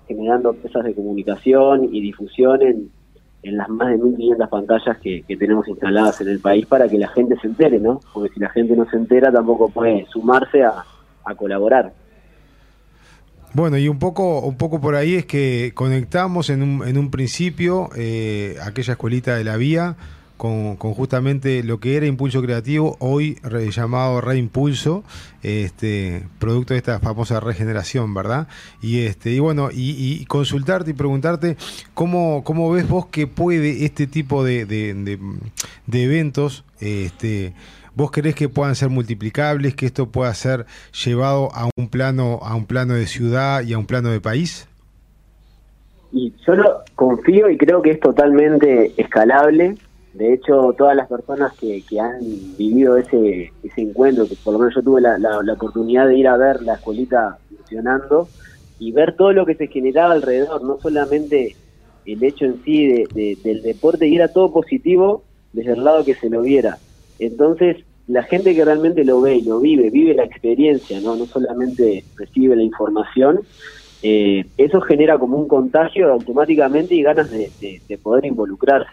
generando 0.06 0.52
piezas 0.52 0.84
de 0.84 0.94
comunicación 0.94 1.88
y 1.92 2.00
difusión 2.00 2.62
en, 2.62 2.90
en 3.42 3.56
las 3.56 3.68
más 3.68 3.88
de 3.88 3.98
1.500 3.98 4.48
pantallas 4.48 4.98
que, 4.98 5.22
que 5.22 5.36
tenemos 5.36 5.66
instaladas 5.66 6.20
en 6.20 6.28
el 6.28 6.38
país 6.38 6.64
para 6.66 6.88
que 6.88 6.98
la 6.98 7.08
gente 7.08 7.36
se 7.40 7.48
entere, 7.48 7.80
¿no? 7.80 8.00
Porque 8.14 8.32
si 8.34 8.38
la 8.40 8.50
gente 8.50 8.76
no 8.76 8.84
se 8.88 8.96
entera 8.96 9.32
tampoco 9.32 9.68
puede 9.68 10.06
sumarse 10.06 10.62
a, 10.62 10.84
a 11.24 11.34
colaborar. 11.34 11.92
Bueno, 13.56 13.78
y 13.78 13.88
un 13.88 13.98
poco, 13.98 14.40
un 14.40 14.58
poco 14.58 14.82
por 14.82 14.96
ahí 14.96 15.14
es 15.14 15.24
que 15.24 15.72
conectamos 15.74 16.50
en 16.50 16.62
un, 16.62 17.10
principio 17.10 17.88
eh, 17.96 18.58
aquella 18.62 18.92
escuelita 18.92 19.34
de 19.34 19.44
la 19.44 19.56
vía 19.56 19.96
con, 20.36 20.76
justamente 20.76 21.62
lo 21.62 21.80
que 21.80 21.96
era 21.96 22.04
Impulso 22.04 22.42
Creativo, 22.42 22.98
hoy 23.00 23.38
llamado 23.74 24.20
Reimpulso, 24.20 25.04
este, 25.42 26.26
producto 26.38 26.74
de 26.74 26.78
esta 26.80 27.00
famosa 27.00 27.40
regeneración, 27.40 28.12
¿verdad? 28.12 28.46
Y 28.82 28.98
este, 28.98 29.30
y 29.30 29.38
bueno, 29.38 29.70
y, 29.72 30.22
consultarte 30.26 30.90
y 30.90 30.92
preguntarte 30.92 31.56
cómo, 31.94 32.44
cómo 32.44 32.70
ves 32.70 32.86
vos 32.86 33.06
que 33.06 33.26
puede 33.26 33.86
este 33.86 34.06
tipo 34.06 34.44
de- 34.44 34.66
de 34.66 36.02
eventos, 36.02 36.62
este, 36.78 37.54
¿Vos 37.96 38.10
crees 38.10 38.34
que 38.34 38.50
puedan 38.50 38.74
ser 38.74 38.90
multiplicables, 38.90 39.74
que 39.74 39.86
esto 39.86 40.10
pueda 40.12 40.32
ser 40.34 40.66
llevado 41.04 41.48
a 41.54 41.70
un 41.78 41.88
plano, 41.88 42.38
a 42.42 42.54
un 42.54 42.66
plano 42.66 42.92
de 42.94 43.06
ciudad 43.06 43.62
y 43.62 43.72
a 43.72 43.78
un 43.78 43.86
plano 43.86 44.10
de 44.10 44.20
país? 44.20 44.68
Y 46.12 46.34
yo 46.46 46.54
lo 46.54 46.82
confío 46.94 47.48
y 47.48 47.56
creo 47.56 47.80
que 47.80 47.92
es 47.92 48.00
totalmente 48.00 48.92
escalable. 49.00 49.78
De 50.12 50.34
hecho, 50.34 50.74
todas 50.76 50.94
las 50.94 51.08
personas 51.08 51.54
que, 51.58 51.84
que 51.88 51.98
han 51.98 52.18
vivido 52.56 52.98
ese, 52.98 53.54
ese 53.62 53.80
encuentro, 53.80 54.28
que 54.28 54.36
por 54.36 54.52
lo 54.52 54.58
menos 54.60 54.74
yo 54.74 54.82
tuve 54.82 55.00
la, 55.00 55.18
la- 55.18 55.40
la 55.42 55.52
oportunidad 55.54 56.06
de 56.06 56.16
ir 56.18 56.28
a 56.28 56.36
ver 56.36 56.62
la 56.62 56.74
escuelita 56.74 57.38
funcionando 57.48 58.30
y 58.78 58.92
ver 58.92 59.16
todo 59.16 59.32
lo 59.32 59.46
que 59.46 59.54
se 59.56 59.68
generaba 59.68 60.12
alrededor, 60.12 60.62
no 60.62 60.78
solamente 60.82 61.56
el 62.04 62.22
hecho 62.22 62.44
en 62.44 62.62
sí 62.62 62.86
de- 62.86 63.08
de- 63.14 63.38
del 63.42 63.62
deporte, 63.62 64.06
y 64.06 64.16
era 64.16 64.32
todo 64.32 64.52
positivo 64.52 65.24
desde 65.52 65.72
el 65.72 65.82
lado 65.84 66.04
que 66.04 66.14
se 66.14 66.28
lo 66.30 66.42
viera. 66.42 66.78
Entonces, 67.18 67.76
la 68.06 68.22
gente 68.24 68.54
que 68.54 68.64
realmente 68.64 69.04
lo 69.04 69.20
ve 69.20 69.36
y 69.36 69.42
lo 69.42 69.60
vive, 69.60 69.90
vive 69.90 70.14
la 70.14 70.24
experiencia, 70.24 71.00
no, 71.00 71.16
no 71.16 71.26
solamente 71.26 72.06
recibe 72.16 72.56
la 72.56 72.62
información, 72.62 73.40
eh, 74.02 74.44
eso 74.56 74.80
genera 74.82 75.18
como 75.18 75.38
un 75.38 75.48
contagio 75.48 76.12
automáticamente 76.12 76.94
y 76.94 77.02
ganas 77.02 77.30
de, 77.30 77.54
de- 77.60 77.82
de 77.88 77.98
poder 77.98 78.26
involucrarse. 78.26 78.90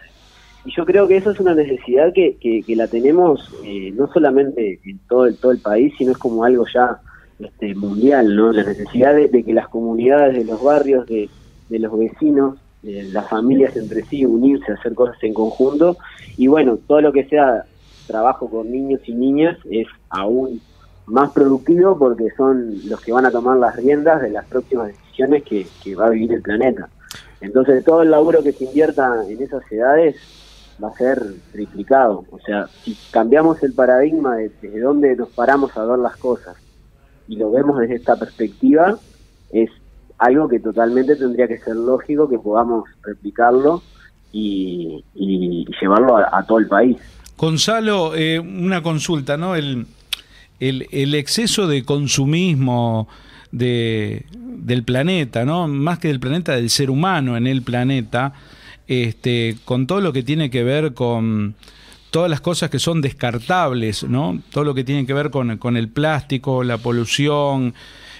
Y 0.64 0.72
yo 0.74 0.86
creo 0.86 1.06
que 1.06 1.18
eso 1.18 1.30
es 1.30 1.40
una 1.40 1.54
necesidad 1.54 2.12
que, 2.14 2.38
que- 2.40 2.64
la 2.76 2.88
tenemos 2.88 3.40
eh, 3.62 3.92
no 3.92 4.08
solamente 4.12 4.80
en 4.84 5.00
todo 5.08 5.26
el, 5.26 5.38
todo 5.38 5.52
el 5.52 5.60
país, 5.60 5.92
sino 5.98 6.12
es 6.12 6.18
como 6.18 6.44
algo 6.44 6.64
ya 6.72 7.00
este, 7.38 7.74
mundial, 7.74 8.34
¿no? 8.34 8.50
La 8.52 8.64
necesidad 8.64 9.14
de, 9.14 9.44
que 9.44 9.52
las 9.52 9.68
comunidades 9.68 10.34
de 10.36 10.44
los 10.44 10.62
barrios, 10.62 11.06
de, 11.06 11.30
de 11.68 11.78
los 11.78 11.96
vecinos, 11.98 12.60
de 12.82 13.04
las 13.04 13.28
familias 13.28 13.76
entre 13.76 14.04
sí, 14.06 14.24
unirse, 14.24 14.72
hacer 14.72 14.94
cosas 14.94 15.16
en 15.22 15.34
conjunto. 15.34 15.98
Y 16.36 16.46
bueno, 16.46 16.78
todo 16.88 17.00
lo 17.02 17.12
que 17.12 17.26
sea 17.26 17.64
trabajo 18.06 18.48
con 18.48 18.70
niños 18.70 19.00
y 19.06 19.14
niñas 19.14 19.58
es 19.70 19.86
aún 20.10 20.60
más 21.06 21.32
productivo 21.32 21.98
porque 21.98 22.30
son 22.36 22.78
los 22.88 23.00
que 23.00 23.12
van 23.12 23.26
a 23.26 23.30
tomar 23.30 23.58
las 23.58 23.76
riendas 23.76 24.22
de 24.22 24.30
las 24.30 24.46
próximas 24.46 24.88
decisiones 24.88 25.42
que, 25.44 25.94
va 25.94 26.06
a 26.06 26.10
vivir 26.10 26.32
el 26.32 26.42
planeta. 26.42 26.88
Entonces 27.40 27.84
todo 27.84 28.02
el 28.02 28.10
laburo 28.10 28.42
que 28.42 28.52
se 28.52 28.64
invierta 28.64 29.24
en 29.28 29.42
esas 29.42 29.70
edades 29.70 30.16
va 30.82 30.88
a 30.88 30.94
ser 30.94 31.22
triplicado. 31.52 32.24
O 32.30 32.38
sea, 32.38 32.66
si 32.82 32.96
cambiamos 33.10 33.62
el 33.62 33.74
paradigma 33.74 34.36
de 34.36 34.50
desde 34.62 34.80
dónde 34.80 35.14
nos 35.16 35.28
paramos 35.30 35.76
a 35.76 35.84
ver 35.84 35.98
las 35.98 36.16
cosas 36.16 36.56
y 37.28 37.36
lo 37.36 37.50
vemos 37.50 37.78
desde 37.78 37.96
esta 37.96 38.16
perspectiva, 38.16 38.98
es 39.50 39.70
algo 40.18 40.48
que 40.48 40.60
totalmente 40.60 41.16
tendría 41.16 41.46
que 41.48 41.58
ser 41.58 41.76
lógico 41.76 42.28
que 42.28 42.38
podamos 42.38 42.84
replicarlo 43.02 43.82
y, 44.32 45.04
llevarlo 45.80 46.16
a, 46.16 46.44
todo 46.46 46.58
el 46.58 46.66
país. 46.66 46.96
Gonzalo, 47.36 48.14
eh, 48.14 48.38
una 48.38 48.82
consulta, 48.82 49.36
¿no? 49.36 49.56
El, 49.56 49.86
exceso 50.60 51.66
de 51.66 51.84
consumismo 51.84 53.08
de, 53.50 54.24
del 54.32 54.82
planeta, 54.82 55.44
¿no? 55.44 55.68
Más 55.68 55.98
que 55.98 56.08
del 56.08 56.20
planeta, 56.20 56.56
del 56.56 56.70
ser 56.70 56.90
humano 56.90 57.36
en 57.36 57.46
el 57.46 57.62
planeta, 57.62 58.32
este, 58.86 59.56
con 59.64 59.86
todo 59.86 60.00
lo 60.00 60.12
que 60.12 60.22
tiene 60.22 60.50
que 60.50 60.62
ver 60.62 60.94
con 60.94 61.54
todas 62.14 62.30
las 62.30 62.40
cosas 62.40 62.70
que 62.70 62.78
son 62.78 63.00
descartables, 63.00 64.04
¿no? 64.04 64.40
Todo 64.50 64.62
lo 64.62 64.74
que 64.74 64.84
tiene 64.84 65.04
que 65.04 65.12
ver 65.12 65.30
con, 65.30 65.76
el 65.76 65.88
plástico, 65.88 66.62
la 66.62 66.78
polución, 66.78 67.74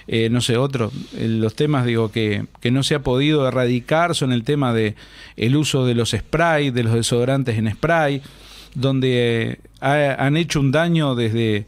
eh, 0.07 0.29
no 0.29 0.41
sé, 0.41 0.57
otros, 0.57 0.91
eh, 1.17 1.29
los 1.29 1.55
temas 1.55 1.85
digo 1.85 2.11
que, 2.11 2.45
que, 2.59 2.71
no 2.71 2.83
se 2.83 2.95
ha 2.95 2.99
podido 2.99 3.47
erradicar 3.47 4.13
son 4.13 4.33
el 4.33 4.43
tema 4.43 4.73
de 4.73 4.95
el 5.37 5.55
uso 5.55 5.85
de 5.85 5.95
los 5.95 6.11
sprays, 6.11 6.73
de 6.73 6.83
los 6.83 6.93
desodorantes 6.93 7.57
en 7.57 7.71
spray, 7.71 8.21
donde 8.75 9.59
eh, 9.81 10.15
han 10.17 10.37
hecho 10.37 10.59
un 10.59 10.71
daño 10.71 11.15
desde 11.15 11.65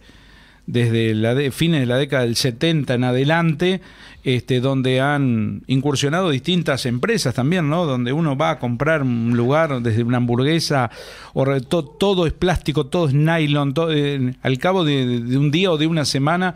desde 0.67 1.15
la 1.15 1.33
de, 1.33 1.49
fines 1.51 1.79
de 1.79 1.85
la 1.85 1.97
década 1.97 2.23
del 2.23 2.35
70 2.35 2.93
en 2.93 3.03
adelante, 3.05 3.81
este, 4.23 4.59
donde 4.59 4.99
han 4.99 5.63
incursionado 5.67 6.29
distintas 6.29 6.85
empresas 6.85 7.33
también, 7.33 7.69
¿no? 7.69 7.85
Donde 7.85 8.11
uno 8.11 8.35
va 8.35 8.51
a 8.51 8.59
comprar 8.59 9.01
un 9.01 9.35
lugar 9.35 9.81
desde 9.81 10.03
una 10.03 10.17
hamburguesa, 10.17 10.91
o 11.33 11.45
todo 11.61 12.27
es 12.27 12.33
plástico, 12.33 12.87
todo 12.87 13.07
es 13.07 13.13
nylon, 13.13 13.73
eh, 13.89 14.33
al 14.41 14.57
cabo 14.59 14.83
de, 14.83 15.37
un 15.37 15.51
día 15.51 15.71
o 15.71 15.77
de 15.77 15.87
una 15.87 16.03
semana, 16.03 16.53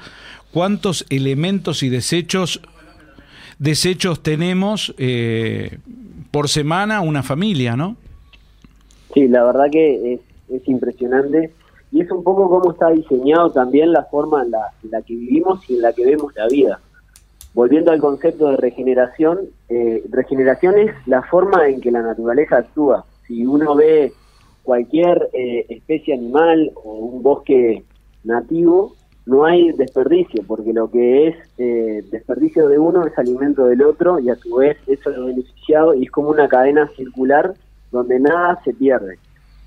¿cuántos 0.52 1.06
elementos 1.10 1.82
y 1.82 1.88
desechos, 1.88 2.60
desechos 3.60 4.22
tenemos 4.22 4.94
eh, 4.98 5.78
por 6.32 6.50
semana 6.50 7.00
una 7.00 7.24
familia, 7.24 7.78
¿no? 7.78 7.96
Sí, 9.14 9.28
la 9.30 9.44
verdad 9.44 9.66
que 9.72 10.20
es 10.52 10.68
impresionante 10.68 11.52
y 11.92 12.02
es 12.02 12.12
un 12.12 12.24
poco 12.24 12.50
cómo 12.50 12.72
está 12.72 12.90
diseñado 12.90 13.52
también 13.52 13.92
la 13.92 14.04
forma 14.06 14.44
en 14.44 14.52
la, 14.52 15.02
que 15.02 15.14
vivimos 15.14 15.70
y 15.70 15.76
en 15.76 15.82
la 15.82 15.94
que 15.94 16.06
vemos 16.06 16.34
la 16.36 16.48
vida. 16.48 16.80
Volviendo 17.54 17.92
al 17.92 18.00
concepto 18.00 18.50
de 18.50 18.58
regeneración, 18.58 19.40
eh, 19.68 20.04
regeneración 20.10 20.80
es 20.80 20.92
la 21.06 21.22
forma 21.24 21.68
en 21.68 21.82
que 21.82 21.92
la 21.92 22.02
naturaleza 22.02 22.58
actúa. 22.58 23.06
Si 23.28 23.46
uno 23.46 23.76
ve 23.76 24.14
cualquier 24.64 25.30
eh, 25.34 25.66
especie 25.68 26.14
animal 26.14 26.72
o 26.76 26.94
un 26.94 27.24
bosque 27.24 27.84
nativo, 28.24 28.94
no 29.26 29.46
hay 29.46 29.72
desperdicio, 29.74 30.44
porque 30.48 30.74
lo 30.74 30.90
que 30.90 31.28
es 31.28 31.36
eh, 31.58 32.04
desperdicio 32.10 32.68
de 32.70 32.80
uno 32.80 33.06
es 33.06 33.18
alimento 33.18 33.66
del 33.66 33.84
otro 33.84 34.20
y 34.20 34.30
a 34.30 34.36
su 34.36 34.56
vez 34.56 34.78
eso 34.88 35.10
es 35.10 35.18
beneficiado 35.18 35.94
y 35.94 36.04
es 36.04 36.12
como 36.12 36.30
una 36.30 36.48
cadena 36.48 36.88
circular 36.96 37.54
donde 37.92 38.20
nada 38.20 38.60
se 38.64 38.74
pierde. 38.74 39.20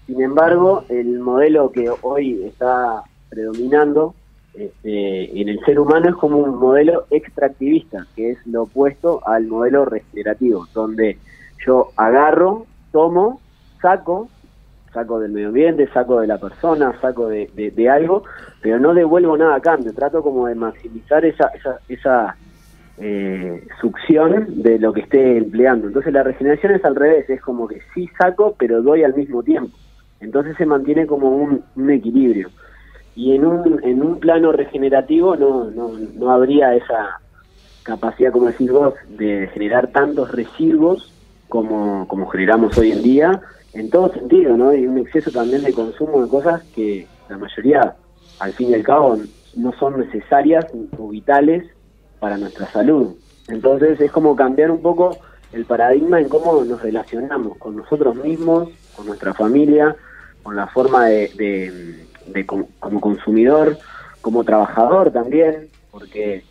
Sin 0.07 0.21
embargo, 0.21 0.85
el 0.89 1.19
modelo 1.21 1.71
que 1.73 1.91
hoy 2.03 2.43
está 2.45 3.03
predominando 3.31 4.15
este, 4.55 5.41
en 5.41 5.49
el 5.49 5.59
ser 5.65 5.81
humano 5.81 6.11
es 6.11 6.15
como 6.15 6.39
un 6.39 6.59
modelo 6.59 7.07
extractivista, 7.11 8.07
que 8.15 8.33
es 8.33 8.47
lo 8.47 8.63
opuesto 8.63 9.27
al 9.27 9.47
modelo 9.47 9.85
regenerativo, 9.85 10.67
donde 10.73 11.19
yo 11.67 11.89
agarro, 11.97 12.67
tomo, 12.93 13.41
saco, 13.81 14.29
saco 14.93 15.19
del 15.19 15.33
medio 15.33 15.49
ambiente, 15.49 15.89
saco 15.89 16.21
de 16.21 16.29
la 16.29 16.39
persona, 16.39 16.99
saco 17.01 17.29
de, 17.29 17.91
algo, 17.91 18.23
pero 18.61 18.79
no 18.79 18.95
devuelvo 18.95 19.37
nada 19.37 19.57
a 19.57 19.61
cambio, 19.61 19.93
trato 19.93 20.23
como 20.23 20.47
de 20.47 20.55
maximizar 20.55 21.25
esa, 21.25 21.49
esa, 21.49 21.81
esa 21.89 22.37
eh, 22.99 23.67
succión 23.81 24.63
de 24.63 24.79
lo 24.79 24.93
que 24.93 25.01
esté 25.01 25.39
empleando. 25.39 25.89
Entonces 25.89 26.13
la 26.13 26.23
regeneración 26.23 26.75
es 26.75 26.85
al 26.85 26.95
revés, 26.95 27.29
es 27.29 27.41
como 27.41 27.67
que 27.67 27.81
sí 27.93 28.09
saco, 28.17 28.55
pero 28.57 28.83
doy 28.83 29.03
al 29.03 29.15
mismo 29.15 29.43
tiempo. 29.43 29.77
Entonces 30.25 30.57
se 30.57 30.67
mantiene 30.67 31.07
como 31.07 31.29
un, 31.37 31.91
equilibrio. 31.91 32.49
Y 33.15 33.35
en 33.35 33.45
un, 33.47 33.85
en 33.85 34.03
un 34.03 34.19
plano 34.19 34.53
regenerativo 34.53 35.37
no, 35.37 35.71
no, 35.71 35.93
no 36.15 36.31
habría 36.31 36.75
esa 36.75 37.21
capacidad, 37.85 38.33
como 38.33 38.47
decís 38.47 38.73
vos, 38.73 38.95
de 39.11 39.49
generar 39.53 39.89
tantos 39.89 40.33
residuos 40.33 41.13
como, 41.49 42.09
como 42.09 42.27
generamos 42.27 42.77
hoy 42.79 42.93
en 42.93 43.03
día, 43.03 43.41
en 43.75 43.91
todo 43.91 44.13
sentido, 44.13 44.57
¿no? 44.57 44.75
Y 44.75 44.87
un 44.87 44.99
exceso 44.99 45.31
también 45.31 45.63
de 45.63 45.73
consumo 45.73 46.23
de 46.23 46.29
cosas 46.29 46.63
que 46.75 47.07
la 47.29 47.39
mayoría, 47.39 47.95
al 48.41 48.53
fin 48.55 48.71
y 48.71 48.75
al 48.75 48.83
cabo, 48.83 49.19
no 49.55 49.73
son 49.73 50.01
necesarias 50.01 50.67
o 50.99 51.09
vitales 51.09 51.65
para 52.19 52.39
nuestra 52.39 52.67
salud. 52.73 53.15
Entonces 53.49 54.01
es 54.01 54.11
como 54.11 54.35
cambiar 54.35 54.71
un 54.71 54.81
poco 54.81 55.19
el 55.53 55.67
paradigma 55.67 56.21
en 56.21 56.29
cómo 56.29 56.65
nos 56.65 56.83
relacionamos 56.83 57.59
con 57.59 57.77
nosotros 57.77 58.17
mismos, 58.17 58.71
con 58.97 59.07
nuestra 59.07 59.35
familia, 59.35 59.95
con 60.45 60.55
la 60.55 60.69
forma 60.69 61.07
de, 61.07 62.05
como, 62.47 63.01
consumidor, 63.01 63.77
como 64.21 64.45
trabajador 64.45 65.11
también, 65.11 65.69
porque 65.91 66.45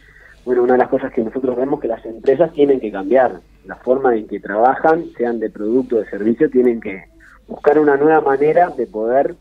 bueno, 0.43 0.63
una 0.63 0.73
de 0.73 0.79
las 0.79 0.89
cosas 0.89 1.13
que 1.13 1.23
nosotros 1.23 1.55
vemos 1.55 1.79
que 1.79 1.87
las 1.87 2.05
empresas 2.05 2.51
tienen 2.51 2.81
que 2.81 2.91
cambiar, 2.91 3.39
la 3.65 3.77
forma 3.77 4.13
en 4.15 4.27
que 4.27 4.41
trabajan, 4.41 5.05
sean 5.15 5.39
de 5.39 5.49
producto 5.49 5.95
o 5.95 5.99
de 5.99 6.09
servicio, 6.09 6.49
tienen 6.49 6.81
que 6.81 7.05
buscar 7.47 7.79
una 7.79 7.95
nueva 7.95 8.19
manera 8.19 8.69
de 8.69 8.87
poder 8.87 9.35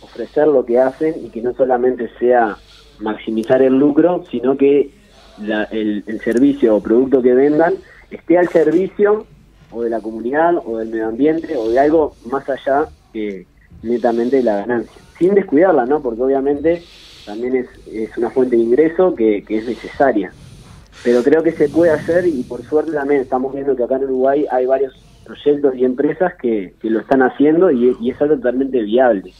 ofrecer 0.00 0.48
lo 0.48 0.64
que 0.64 0.80
hacen 0.80 1.14
y 1.22 1.28
que 1.28 1.42
no 1.42 1.52
solamente 1.54 2.10
sea 2.18 2.56
maximizar 3.00 3.62
el 3.62 3.78
lucro, 3.78 4.24
sino 4.30 4.56
que 4.56 4.90
el, 5.70 6.02
el 6.06 6.20
servicio 6.20 6.76
o 6.76 6.82
producto 6.82 7.22
que 7.22 7.34
vendan 7.34 7.74
esté 8.10 8.38
al 8.38 8.48
servicio 8.48 9.26
o 9.70 9.82
de 9.82 9.90
la 9.90 10.00
comunidad 10.00 10.56
o 10.64 10.78
del 10.78 10.88
medio 10.88 11.08
ambiente 11.08 11.56
o 11.56 11.68
de 11.68 11.78
algo 11.78 12.16
más 12.30 12.48
allá 12.48 12.86
que, 13.12 13.46
netamente 13.82 14.42
la 14.42 14.56
ganancia, 14.56 15.00
sin 15.18 15.34
descuidarla, 15.34 15.86
¿no? 15.86 16.00
Porque 16.00 16.22
obviamente 16.22 16.82
también 17.24 17.56
es, 17.56 17.66
es 17.86 18.16
una 18.16 18.30
fuente 18.30 18.56
de 18.56 18.62
ingreso 18.62 19.14
que, 19.14 19.44
es 19.48 19.66
necesaria. 19.66 20.32
Pero 21.04 21.22
creo 21.22 21.42
que 21.42 21.52
se 21.52 21.68
puede 21.68 21.92
hacer 21.92 22.26
y 22.26 22.42
por 22.42 22.64
suerte 22.64 22.92
también 22.92 23.20
estamos 23.20 23.54
viendo 23.54 23.76
que 23.76 23.84
acá 23.84 23.96
en 23.96 24.04
Uruguay 24.04 24.46
hay 24.50 24.66
varios 24.66 24.94
proyectos 25.24 25.74
y 25.76 25.84
empresas 25.84 26.34
que, 26.40 26.74
que 26.80 26.90
lo 26.90 27.00
están 27.00 27.22
haciendo 27.22 27.70
y, 27.70 27.96
y 28.00 28.10
es 28.10 28.20
algo 28.20 28.36
totalmente 28.36 28.82
viable. 28.82 29.32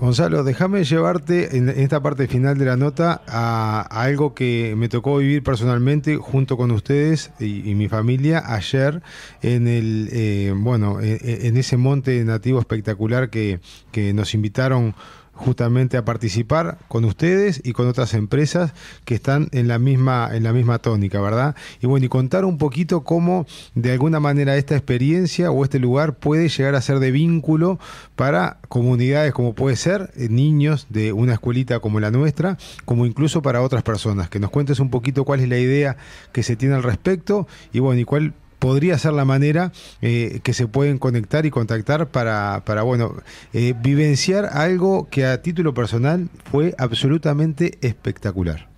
Gonzalo, 0.00 0.44
déjame 0.44 0.84
llevarte 0.84 1.58
en 1.58 1.68
esta 1.68 2.02
parte 2.02 2.26
final 2.26 2.56
de 2.56 2.64
la 2.64 2.78
nota 2.78 3.20
a, 3.28 3.82
algo 3.82 4.32
que 4.32 4.72
me 4.74 4.88
tocó 4.88 5.18
vivir 5.18 5.42
personalmente 5.42 6.16
junto 6.16 6.56
con 6.56 6.70
ustedes 6.70 7.32
y, 7.38 7.74
mi 7.74 7.86
familia 7.86 8.42
ayer 8.46 9.02
en 9.42 9.68
el 9.68 10.08
eh, 10.10 10.54
bueno 10.56 11.00
en, 11.02 11.54
ese 11.58 11.76
monte 11.76 12.24
nativo 12.24 12.58
espectacular 12.60 13.28
que, 13.28 13.60
que 13.92 14.14
nos 14.14 14.32
invitaron 14.32 14.94
justamente 15.40 15.96
a 15.96 16.04
participar 16.04 16.78
con 16.88 17.04
ustedes 17.04 17.60
y 17.64 17.72
con 17.72 17.88
otras 17.88 18.14
empresas 18.14 18.72
que 19.04 19.14
están 19.14 19.48
en 19.52 19.68
la 19.68 19.78
misma 19.78 20.28
en 20.32 20.44
la 20.44 20.52
misma 20.52 20.78
tónica, 20.78 21.20
¿verdad? 21.20 21.56
Y 21.80 21.86
bueno, 21.86 22.06
y 22.06 22.08
contar 22.08 22.44
un 22.44 22.58
poquito 22.58 23.02
cómo 23.02 23.46
de 23.74 23.92
alguna 23.92 24.20
manera 24.20 24.56
esta 24.56 24.76
experiencia 24.76 25.50
o 25.50 25.64
este 25.64 25.78
lugar 25.78 26.14
puede 26.14 26.48
llegar 26.48 26.74
a 26.74 26.82
ser 26.82 26.98
de 26.98 27.10
vínculo 27.10 27.78
para 28.16 28.58
comunidades 28.68 29.32
como 29.32 29.54
puede 29.54 29.76
ser 29.76 30.10
eh, 30.16 30.28
niños 30.28 30.86
de 30.90 31.12
una 31.12 31.34
escuelita 31.34 31.80
como 31.80 32.00
la 32.00 32.10
nuestra, 32.10 32.58
como 32.84 33.06
incluso 33.06 33.42
para 33.42 33.62
otras 33.62 33.82
personas. 33.82 34.28
Que 34.28 34.40
nos 34.40 34.50
cuentes 34.50 34.78
un 34.78 34.90
poquito 34.90 35.24
cuál 35.24 35.40
es 35.40 35.48
la 35.48 35.58
idea 35.58 35.96
que 36.32 36.42
se 36.42 36.56
tiene 36.56 36.74
al 36.74 36.82
respecto 36.82 37.48
y 37.72 37.78
bueno, 37.78 38.00
y 38.00 38.04
cuál 38.04 38.34
podría 38.60 38.96
ser 38.98 39.14
la 39.14 39.24
manera 39.24 39.72
eh, 40.02 40.38
que 40.44 40.52
se 40.52 40.68
pueden 40.68 40.98
conectar 40.98 41.46
y 41.46 41.50
contactar 41.50 42.06
para, 42.08 42.62
para 42.64 42.82
bueno, 42.82 43.14
eh, 43.52 43.74
vivenciar 43.82 44.44
algo 44.52 45.08
que 45.10 45.26
a 45.26 45.42
título 45.42 45.74
personal 45.74 46.28
fue 46.44 46.74
absolutamente 46.78 47.78
espectacular. 47.80 48.68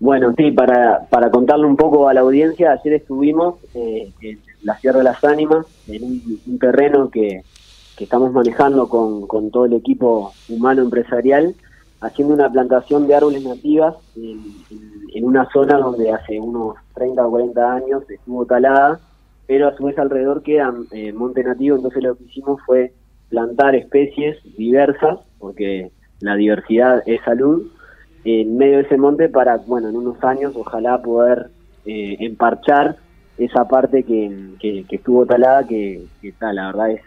Bueno, 0.00 0.34
sí, 0.36 0.50
para, 0.50 1.06
para 1.08 1.30
contarle 1.30 1.66
un 1.66 1.76
poco 1.76 2.08
a 2.08 2.14
la 2.14 2.20
audiencia, 2.20 2.72
ayer 2.72 2.94
estuvimos 2.94 3.54
eh, 3.74 4.12
en 4.20 4.38
la 4.62 4.76
Sierra 4.78 4.98
de 4.98 5.04
las 5.04 5.24
Ánimas, 5.24 5.66
en 5.88 6.02
un, 6.02 6.58
terreno 6.58 7.08
que, 7.10 7.42
que, 7.96 8.04
estamos 8.04 8.32
manejando 8.32 8.88
con, 8.88 9.26
con 9.26 9.50
todo 9.50 9.66
el 9.66 9.74
equipo 9.74 10.32
humano 10.48 10.82
empresarial, 10.82 11.54
haciendo 12.04 12.34
una 12.34 12.50
plantación 12.50 13.06
de 13.06 13.14
árboles 13.14 13.42
nativas 13.44 13.94
en, 14.16 15.24
una 15.24 15.48
zona 15.52 15.78
donde 15.78 16.10
hace 16.12 16.38
unos 16.40 16.74
30 16.94 17.26
o 17.26 17.30
40 17.30 17.72
años 17.74 18.02
estuvo 18.10 18.44
talada, 18.46 19.00
pero 19.46 19.68
a 19.68 19.76
su 19.76 19.84
vez 19.84 19.98
alrededor 19.98 20.42
queda 20.42 20.72
eh, 20.92 21.12
monte 21.12 21.42
nativo, 21.42 21.76
entonces 21.76 22.02
lo 22.02 22.16
que 22.16 22.24
hicimos 22.24 22.60
fue 22.66 22.92
plantar 23.28 23.74
especies 23.74 24.36
diversas, 24.56 25.18
porque 25.38 25.92
la 26.20 26.34
diversidad 26.36 27.02
es 27.06 27.20
salud, 27.24 27.62
en 28.24 28.56
medio 28.56 28.78
de 28.78 28.82
ese 28.84 28.96
monte 28.96 29.28
para, 29.28 29.56
bueno, 29.58 29.88
en 29.88 29.96
unos 29.96 30.22
años 30.24 30.52
ojalá 30.56 31.00
poder 31.02 31.50
eh, 31.84 32.16
emparchar 32.20 32.96
esa 33.36 33.66
parte 33.68 34.04
que, 34.04 34.54
que- 34.60 34.86
estuvo 34.90 35.26
talada, 35.26 35.66
que, 35.66 36.08
tal, 36.38 36.56
la 36.56 36.66
verdad 36.68 36.90
es- 36.92 37.02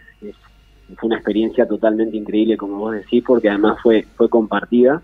fue 0.96 1.08
una 1.08 1.16
experiencia 1.16 1.66
totalmente 1.66 2.16
increíble, 2.16 2.56
como 2.56 2.78
vos 2.78 2.94
decís, 2.94 3.22
porque 3.26 3.48
además 3.48 3.78
fue, 3.82 4.06
fue 4.16 4.28
compartida. 4.28 5.02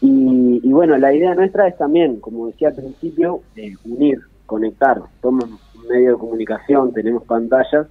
Y, 0.00 0.70
bueno, 0.70 0.98
la 0.98 1.14
idea 1.14 1.34
nuestra 1.34 1.66
es 1.66 1.78
también, 1.78 2.20
como 2.20 2.48
decía 2.48 2.68
al 2.68 2.74
principio, 2.74 3.40
eh, 3.56 3.74
unir, 3.84 4.20
conectar. 4.44 5.00
Somos 5.22 5.44
un 5.44 5.88
medio 5.88 6.12
de 6.12 6.18
comunicación, 6.18 6.92
tenemos 6.92 7.24
pantallas, 7.24 7.86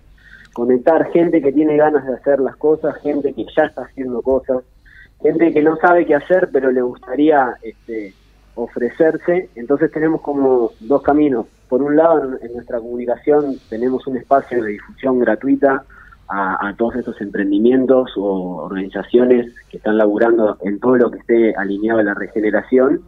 conectar 0.54 1.10
gente 1.12 1.42
que 1.42 1.52
tiene 1.52 1.76
ganas 1.76 2.06
de 2.06 2.14
hacer 2.14 2.40
las 2.40 2.56
cosas, 2.58 2.96
gente 3.02 3.34
que 3.34 3.46
ya 3.56 3.64
está 3.64 3.84
haciendo 3.84 4.22
cosas, 4.22 4.64
gente 5.24 5.52
que 5.52 5.64
no 5.64 5.76
sabe 5.78 6.06
qué 6.06 6.14
hacer, 6.14 6.50
pero 6.54 6.72
le 6.72 6.84
gustaría 6.84 7.56
este, 7.64 8.14
ofrecerse. 8.54 9.50
Entonces 9.56 9.92
tenemos 9.92 10.22
como 10.22 10.72
dos 10.82 11.02
caminos. 11.02 11.48
Por 11.68 11.82
un 11.82 11.96
lado, 11.96 12.38
en 12.40 12.54
nuestra 12.54 12.78
comunicación 12.80 13.56
tenemos 13.70 14.06
un 14.06 14.18
espacio 14.18 14.62
de 14.64 14.74
difusión 14.74 15.18
gratuita 15.18 15.84
a, 16.28 16.68
a 16.68 16.76
todos 16.76 16.96
estos 16.96 17.20
emprendimientos 17.22 18.12
o 18.18 18.64
organizaciones 18.64 19.54
que 19.70 19.78
están 19.78 19.98
laburando 19.98 20.58
en 20.62 20.80
todo 20.80 20.96
lo 20.98 21.12
que 21.12 21.20
esté 21.20 21.56
alineado 21.56 22.00
a 22.00 22.04
la 22.04 22.14
regeneración. 22.14 23.02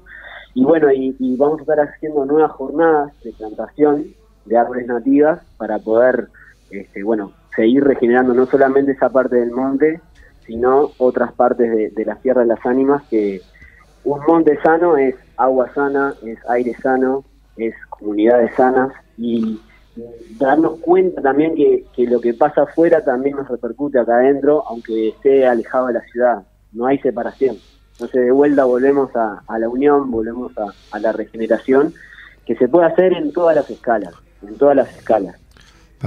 Y 0.53 0.63
bueno, 0.63 0.91
y, 0.91 1.15
y 1.19 1.35
vamos 1.35 1.59
a 1.59 1.61
estar 1.61 1.79
haciendo 1.79 2.25
nuevas 2.25 2.51
jornadas 2.51 3.11
de 3.23 3.33
plantación 3.33 4.05
de 4.45 4.57
árboles 4.57 4.87
nativas 4.87 5.41
para 5.57 5.79
poder, 5.79 6.27
este, 6.69 7.03
bueno, 7.03 7.33
seguir 7.55 7.83
regenerando 7.83 8.33
no 8.33 8.45
solamente 8.45 8.91
esa 8.91 9.09
parte 9.09 9.37
del 9.37 9.51
monte, 9.51 10.01
sino 10.45 10.91
otras 10.97 11.33
partes 11.33 11.69
de, 11.75 11.89
de 11.89 12.05
la 12.05 12.15
Tierra 12.15 12.41
de 12.41 12.47
las 12.47 12.65
Ánimas, 12.65 13.03
que 13.09 13.41
un 14.03 14.19
monte 14.27 14.59
sano 14.61 14.97
es 14.97 15.15
agua 15.35 15.69
sana, 15.73 16.13
es 16.23 16.37
aire 16.49 16.73
sano, 16.75 17.23
es 17.57 17.73
comunidades 17.89 18.53
sanas 18.55 18.91
y 19.17 19.59
darnos 20.37 20.79
cuenta 20.79 21.21
también 21.21 21.55
que, 21.55 21.85
que 21.95 22.05
lo 22.05 22.19
que 22.19 22.33
pasa 22.33 22.63
afuera 22.63 23.03
también 23.03 23.37
nos 23.37 23.47
repercute 23.47 23.99
acá 23.99 24.15
adentro, 24.17 24.63
aunque 24.67 25.09
esté 25.09 25.47
alejado 25.47 25.87
de 25.87 25.93
la 25.93 26.01
ciudad. 26.01 26.43
No 26.73 26.85
hay 26.85 26.97
separación. 26.99 27.57
Entonces 27.93 28.25
de 28.25 28.31
vuelta 28.31 28.65
volvemos 28.65 29.15
a, 29.15 29.41
a 29.47 29.59
la 29.59 29.69
unión, 29.69 30.11
volvemos 30.11 30.51
a, 30.57 30.67
a 30.91 30.99
la 30.99 31.11
regeneración, 31.13 31.93
que 32.45 32.55
se 32.55 32.67
puede 32.67 32.87
hacer 32.87 33.13
en 33.13 33.31
todas 33.31 33.55
las 33.55 33.69
escalas, 33.69 34.13
en 34.45 34.57
todas 34.57 34.75
las 34.75 34.95
escalas. 34.97 35.39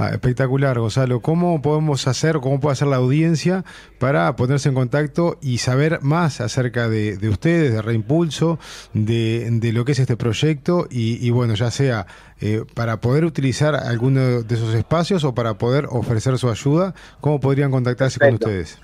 Ah, 0.01 0.11
espectacular, 0.11 0.79
Gonzalo. 0.79 1.19
¿Cómo 1.19 1.61
podemos 1.61 2.07
hacer, 2.07 2.39
cómo 2.39 2.61
puede 2.61 2.71
hacer 2.73 2.87
la 2.87 2.95
audiencia 2.95 3.65
para 3.99 4.33
ponerse 4.37 4.69
en 4.69 4.75
contacto 4.75 5.37
y 5.41 5.57
saber 5.57 5.99
más 6.01 6.39
acerca 6.39 6.87
de, 6.87 7.17
de 7.17 7.27
ustedes, 7.27 7.73
de 7.73 7.81
Reimpulso, 7.81 8.59
de, 8.93 9.49
de 9.51 9.73
lo 9.73 9.83
que 9.83 9.91
es 9.91 9.99
este 9.99 10.15
proyecto 10.15 10.87
y, 10.89 11.17
y 11.25 11.31
bueno, 11.31 11.53
ya 11.55 11.69
sea 11.69 12.07
eh, 12.39 12.63
para 12.75 13.01
poder 13.01 13.25
utilizar 13.25 13.75
alguno 13.75 14.41
de 14.41 14.55
esos 14.55 14.73
espacios 14.73 15.25
o 15.25 15.33
para 15.35 15.55
poder 15.57 15.87
ofrecer 15.89 16.37
su 16.37 16.49
ayuda, 16.49 16.93
¿cómo 17.19 17.41
podrían 17.41 17.69
contactarse 17.69 18.19
Perfecto. 18.19 18.45
con 18.45 18.53
ustedes? 18.53 18.79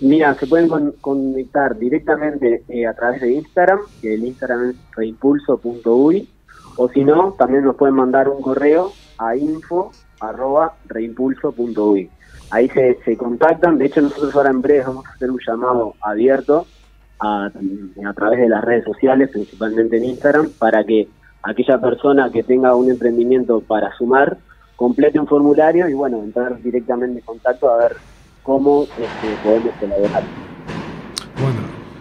Mira, 0.00 0.34
se 0.34 0.48
pueden 0.48 0.66
con- 0.68 0.92
conectar 1.00 1.78
directamente 1.78 2.64
eh, 2.68 2.86
a 2.88 2.94
través 2.94 3.20
de 3.20 3.34
Instagram, 3.34 3.78
que 4.02 4.14
el 4.14 4.24
Instagram 4.24 4.70
es 4.70 4.76
reimpulso.uy, 4.96 6.28
o 6.76 6.88
si 6.88 7.04
no, 7.04 7.34
también 7.38 7.62
nos 7.62 7.76
pueden 7.76 7.94
mandar 7.94 8.28
un 8.28 8.42
correo 8.42 8.92
a 9.18 9.36
info 9.36 9.92
arroba 10.20 10.74
reimpulso.uy. 10.86 12.10
Ahí 12.50 12.68
se, 12.68 12.98
se 13.04 13.16
contactan, 13.16 13.78
de 13.78 13.86
hecho 13.86 14.02
nosotros 14.02 14.34
ahora 14.36 14.50
en 14.50 14.62
breve 14.62 14.84
vamos 14.86 15.06
a 15.06 15.12
hacer 15.12 15.30
un 15.30 15.40
llamado 15.44 15.94
abierto 16.00 16.66
a, 17.20 17.50
través 18.14 18.40
de 18.40 18.48
las 18.48 18.64
redes 18.64 18.84
sociales, 18.84 19.30
principalmente 19.30 19.96
en 19.96 20.04
Instagram, 20.04 20.50
para 20.58 20.84
que 20.84 21.08
aquella 21.42 21.80
persona 21.80 22.30
que 22.30 22.42
tenga 22.42 22.74
un 22.74 22.90
emprendimiento 22.90 23.60
para 23.60 23.92
sumar, 23.96 24.36
complete 24.76 25.18
un 25.20 25.26
formulario 25.26 25.88
y 25.88 25.94
bueno, 25.94 26.22
entrar 26.22 26.60
directamente 26.62 27.20
en 27.20 27.24
contacto 27.24 27.70
a 27.70 27.78
ver 27.78 27.96
cómo 28.42 28.84
este, 28.84 29.36
podemos 29.42 29.72
colaborar. 29.80 30.22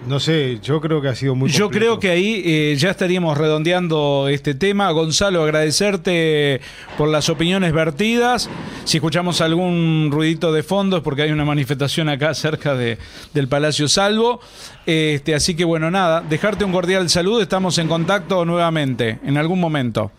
No 0.08 0.20
sé, 0.20 0.60
yo 0.62 0.82
creo 0.82 1.02
que 1.02 1.08
ha 1.08 1.16
sido 1.16 1.34
muy 1.34 1.50
Yo 1.50 1.70
creo 1.70 1.98
que 1.98 2.10
ahí 2.10 2.42
eh, 2.46 2.76
ya 2.78 2.90
estaríamos 2.90 3.38
redondeando 3.38 4.28
este 4.30 4.54
tema. 4.54 4.92
Gonzalo, 4.92 5.44
agradecerte 5.44 6.60
por 6.98 7.08
las 7.08 7.30
opiniones 7.30 7.72
vertidas. 7.72 8.50
Si 8.84 8.98
escuchamos 8.98 9.40
algún 9.40 10.10
ruidito 10.12 10.52
de 10.52 10.62
fondo 10.62 10.98
es 10.98 11.04
porque 11.04 11.22
hay 11.22 11.32
una 11.32 11.46
manifestación 11.46 12.10
acá 12.10 12.34
cerca 12.34 12.76
de, 12.76 12.98
del 13.34 13.48
Palacio 13.48 13.88
Salvo. 13.88 14.42
Este, 14.86 15.36
así 15.36 15.56
que 15.56 15.64
bueno, 15.64 15.90
nada, 15.90 16.22
dejarte 16.22 16.66
un 16.66 16.74
cordial 16.74 17.10
saludo. 17.10 17.42
Estamos 17.42 17.78
en 17.78 17.88
contacto 17.88 18.44
nuevamente 18.44 19.20
en 19.24 19.38
algún 19.38 19.62
momento. 19.62 20.12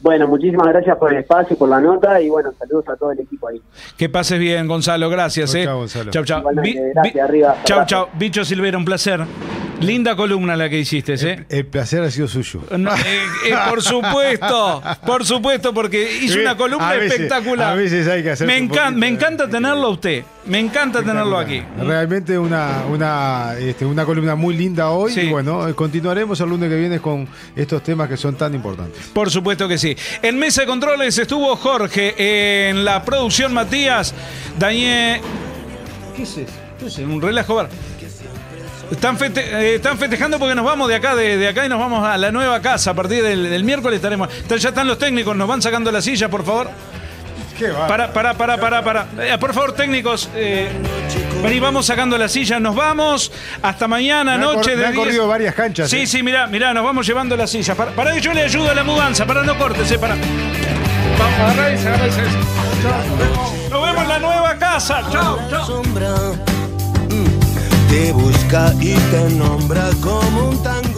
Bueno, 0.00 0.28
muchísimas 0.28 0.66
gracias 0.68 0.96
por 0.98 1.12
el 1.12 1.20
espacio, 1.20 1.56
por 1.56 1.68
la 1.68 1.80
nota 1.80 2.20
y 2.20 2.28
bueno, 2.28 2.52
saludos 2.58 2.84
a 2.88 2.96
todo 2.96 3.12
el 3.12 3.20
equipo 3.20 3.48
ahí. 3.48 3.60
Que 3.96 4.08
pases 4.08 4.38
bien, 4.38 4.68
Gonzalo. 4.68 5.08
Gracias. 5.08 5.52
Chau, 5.52 5.60
eh. 5.60 5.64
chau, 5.64 5.78
Gonzalo. 5.78 6.10
Chau, 6.10 6.24
chau. 6.24 6.42
Gracias, 6.94 7.24
arriba, 7.28 7.56
chau, 7.64 7.78
abrazo. 7.78 7.86
chau. 7.88 8.08
Bicho 8.18 8.44
Silvera, 8.44 8.76
un 8.78 8.84
placer. 8.84 9.20
Linda 9.80 10.16
columna 10.16 10.56
la 10.56 10.70
que 10.70 10.78
hiciste, 10.78 11.14
¿eh? 11.20 11.44
El 11.50 11.66
placer 11.66 12.02
ha 12.02 12.10
sido 12.10 12.28
suyo. 12.28 12.60
No, 12.78 12.94
eh, 12.94 12.96
eh, 13.46 13.54
por 13.68 13.82
supuesto, 13.82 14.82
por 15.04 15.24
supuesto, 15.26 15.74
porque 15.74 16.18
hizo 16.22 16.40
una 16.40 16.56
columna 16.56 16.88
a 16.90 16.94
veces- 16.94 17.12
espectacular. 17.12 17.72
a 17.72 17.74
veces 17.74 18.08
hay 18.08 18.22
que 18.22 18.30
hacer 18.30 18.46
me, 18.46 18.56
encan- 18.58 18.68
poquito 18.68 18.90
me 18.92 19.08
encanta 19.08 19.48
tenerlo 19.50 19.88
a 19.88 19.90
usted, 19.90 20.24
me 20.46 20.58
encanta 20.60 21.02
tenerlo 21.02 21.38
aquí. 21.38 21.62
Realmente 21.78 22.38
una, 22.38 22.84
una, 22.90 23.54
este, 23.58 23.84
una 23.84 24.04
columna 24.04 24.34
muy 24.34 24.56
linda 24.56 24.90
hoy. 24.90 25.12
Sí. 25.12 25.20
Y 25.22 25.30
bueno, 25.30 25.66
eh, 25.68 25.74
continuaremos 25.74 26.40
el 26.40 26.48
lunes 26.48 26.68
que 26.70 26.76
viene 26.76 27.00
con 27.00 27.28
estos 27.54 27.82
temas 27.82 28.08
que 28.08 28.16
son 28.16 28.36
tan 28.36 28.54
importantes. 28.54 29.02
Por 29.12 29.30
supuesto 29.30 29.66
que 29.68 29.78
sí. 29.78 29.96
En 30.22 30.38
Mesa 30.38 30.62
de 30.62 30.66
Controles 30.66 31.18
estuvo 31.18 31.54
Jorge, 31.56 32.68
en 32.70 32.84
la 32.84 33.04
producción 33.04 33.52
Matías, 33.52 34.14
Daniel... 34.58 35.20
¿Qué 36.16 36.22
es 36.22 36.38
eso? 36.38 36.52
¿Qué 36.78 36.86
es 36.86 36.98
eso? 36.98 37.08
Un 37.08 37.20
relajo. 37.20 37.54
bar. 37.56 37.68
Están, 38.90 39.18
eh, 39.20 39.72
están 39.74 39.98
festejando 39.98 40.38
porque 40.38 40.54
nos 40.54 40.64
vamos 40.64 40.88
de 40.88 40.94
acá, 40.94 41.16
de, 41.16 41.36
de 41.36 41.48
acá 41.48 41.66
y 41.66 41.68
nos 41.68 41.80
vamos 41.80 42.06
a 42.06 42.16
la 42.16 42.30
nueva 42.30 42.60
casa. 42.62 42.92
A 42.92 42.94
partir 42.94 43.22
del, 43.22 43.50
del 43.50 43.64
miércoles 43.64 43.96
estaremos. 43.96 44.28
Ya 44.48 44.68
están 44.68 44.86
los 44.86 44.98
técnicos, 44.98 45.36
nos 45.36 45.48
van 45.48 45.60
sacando 45.60 45.90
la 45.90 46.00
silla, 46.00 46.28
por 46.28 46.44
favor. 46.44 46.70
¿Qué? 47.58 47.68
Para, 47.88 48.12
para, 48.12 48.34
para, 48.34 48.58
para, 48.58 48.82
para. 48.84 49.06
Eh, 49.18 49.36
por 49.38 49.54
favor, 49.54 49.72
técnicos, 49.72 50.28
eh, 50.34 50.68
vení, 51.42 51.58
vamos 51.58 51.86
sacando 51.86 52.18
la 52.18 52.28
silla, 52.28 52.60
nos 52.60 52.74
vamos. 52.74 53.32
Hasta 53.62 53.88
mañana, 53.88 54.36
Me 54.36 54.44
noche 54.44 54.60
cor- 54.60 54.70
me 54.72 54.76
de 54.76 54.86
han 54.86 54.92
10. 54.92 55.04
corrido 55.04 55.26
varias 55.28 55.54
canchas, 55.54 55.88
Sí, 55.90 56.00
eh. 56.02 56.06
sí, 56.06 56.22
mirá, 56.22 56.46
mirá, 56.46 56.74
nos 56.74 56.84
vamos 56.84 57.06
llevando 57.06 57.34
la 57.36 57.46
silla. 57.46 57.74
Para, 57.74 57.92
para 57.92 58.12
que 58.12 58.20
yo 58.20 58.32
le 58.34 58.42
ayudo 58.42 58.70
a 58.70 58.74
la 58.74 58.84
mudanza, 58.84 59.24
para 59.26 59.42
no 59.42 59.56
cortes, 59.56 59.90
eh, 59.90 59.98
para. 59.98 60.16
Vamos, 61.18 61.54
nos 63.70 63.82
vemos. 63.82 64.02
En 64.02 64.08
la 64.08 64.18
nueva 64.18 64.54
casa. 64.58 65.02
Chao, 65.10 65.38
chao. 65.50 65.82
mm, 65.82 67.88
te 67.88 68.12
busca 68.12 68.72
y 68.80 68.92
te 68.94 69.30
nombra 69.30 69.88
como 70.02 70.50
un 70.50 70.62
tango. 70.62 70.95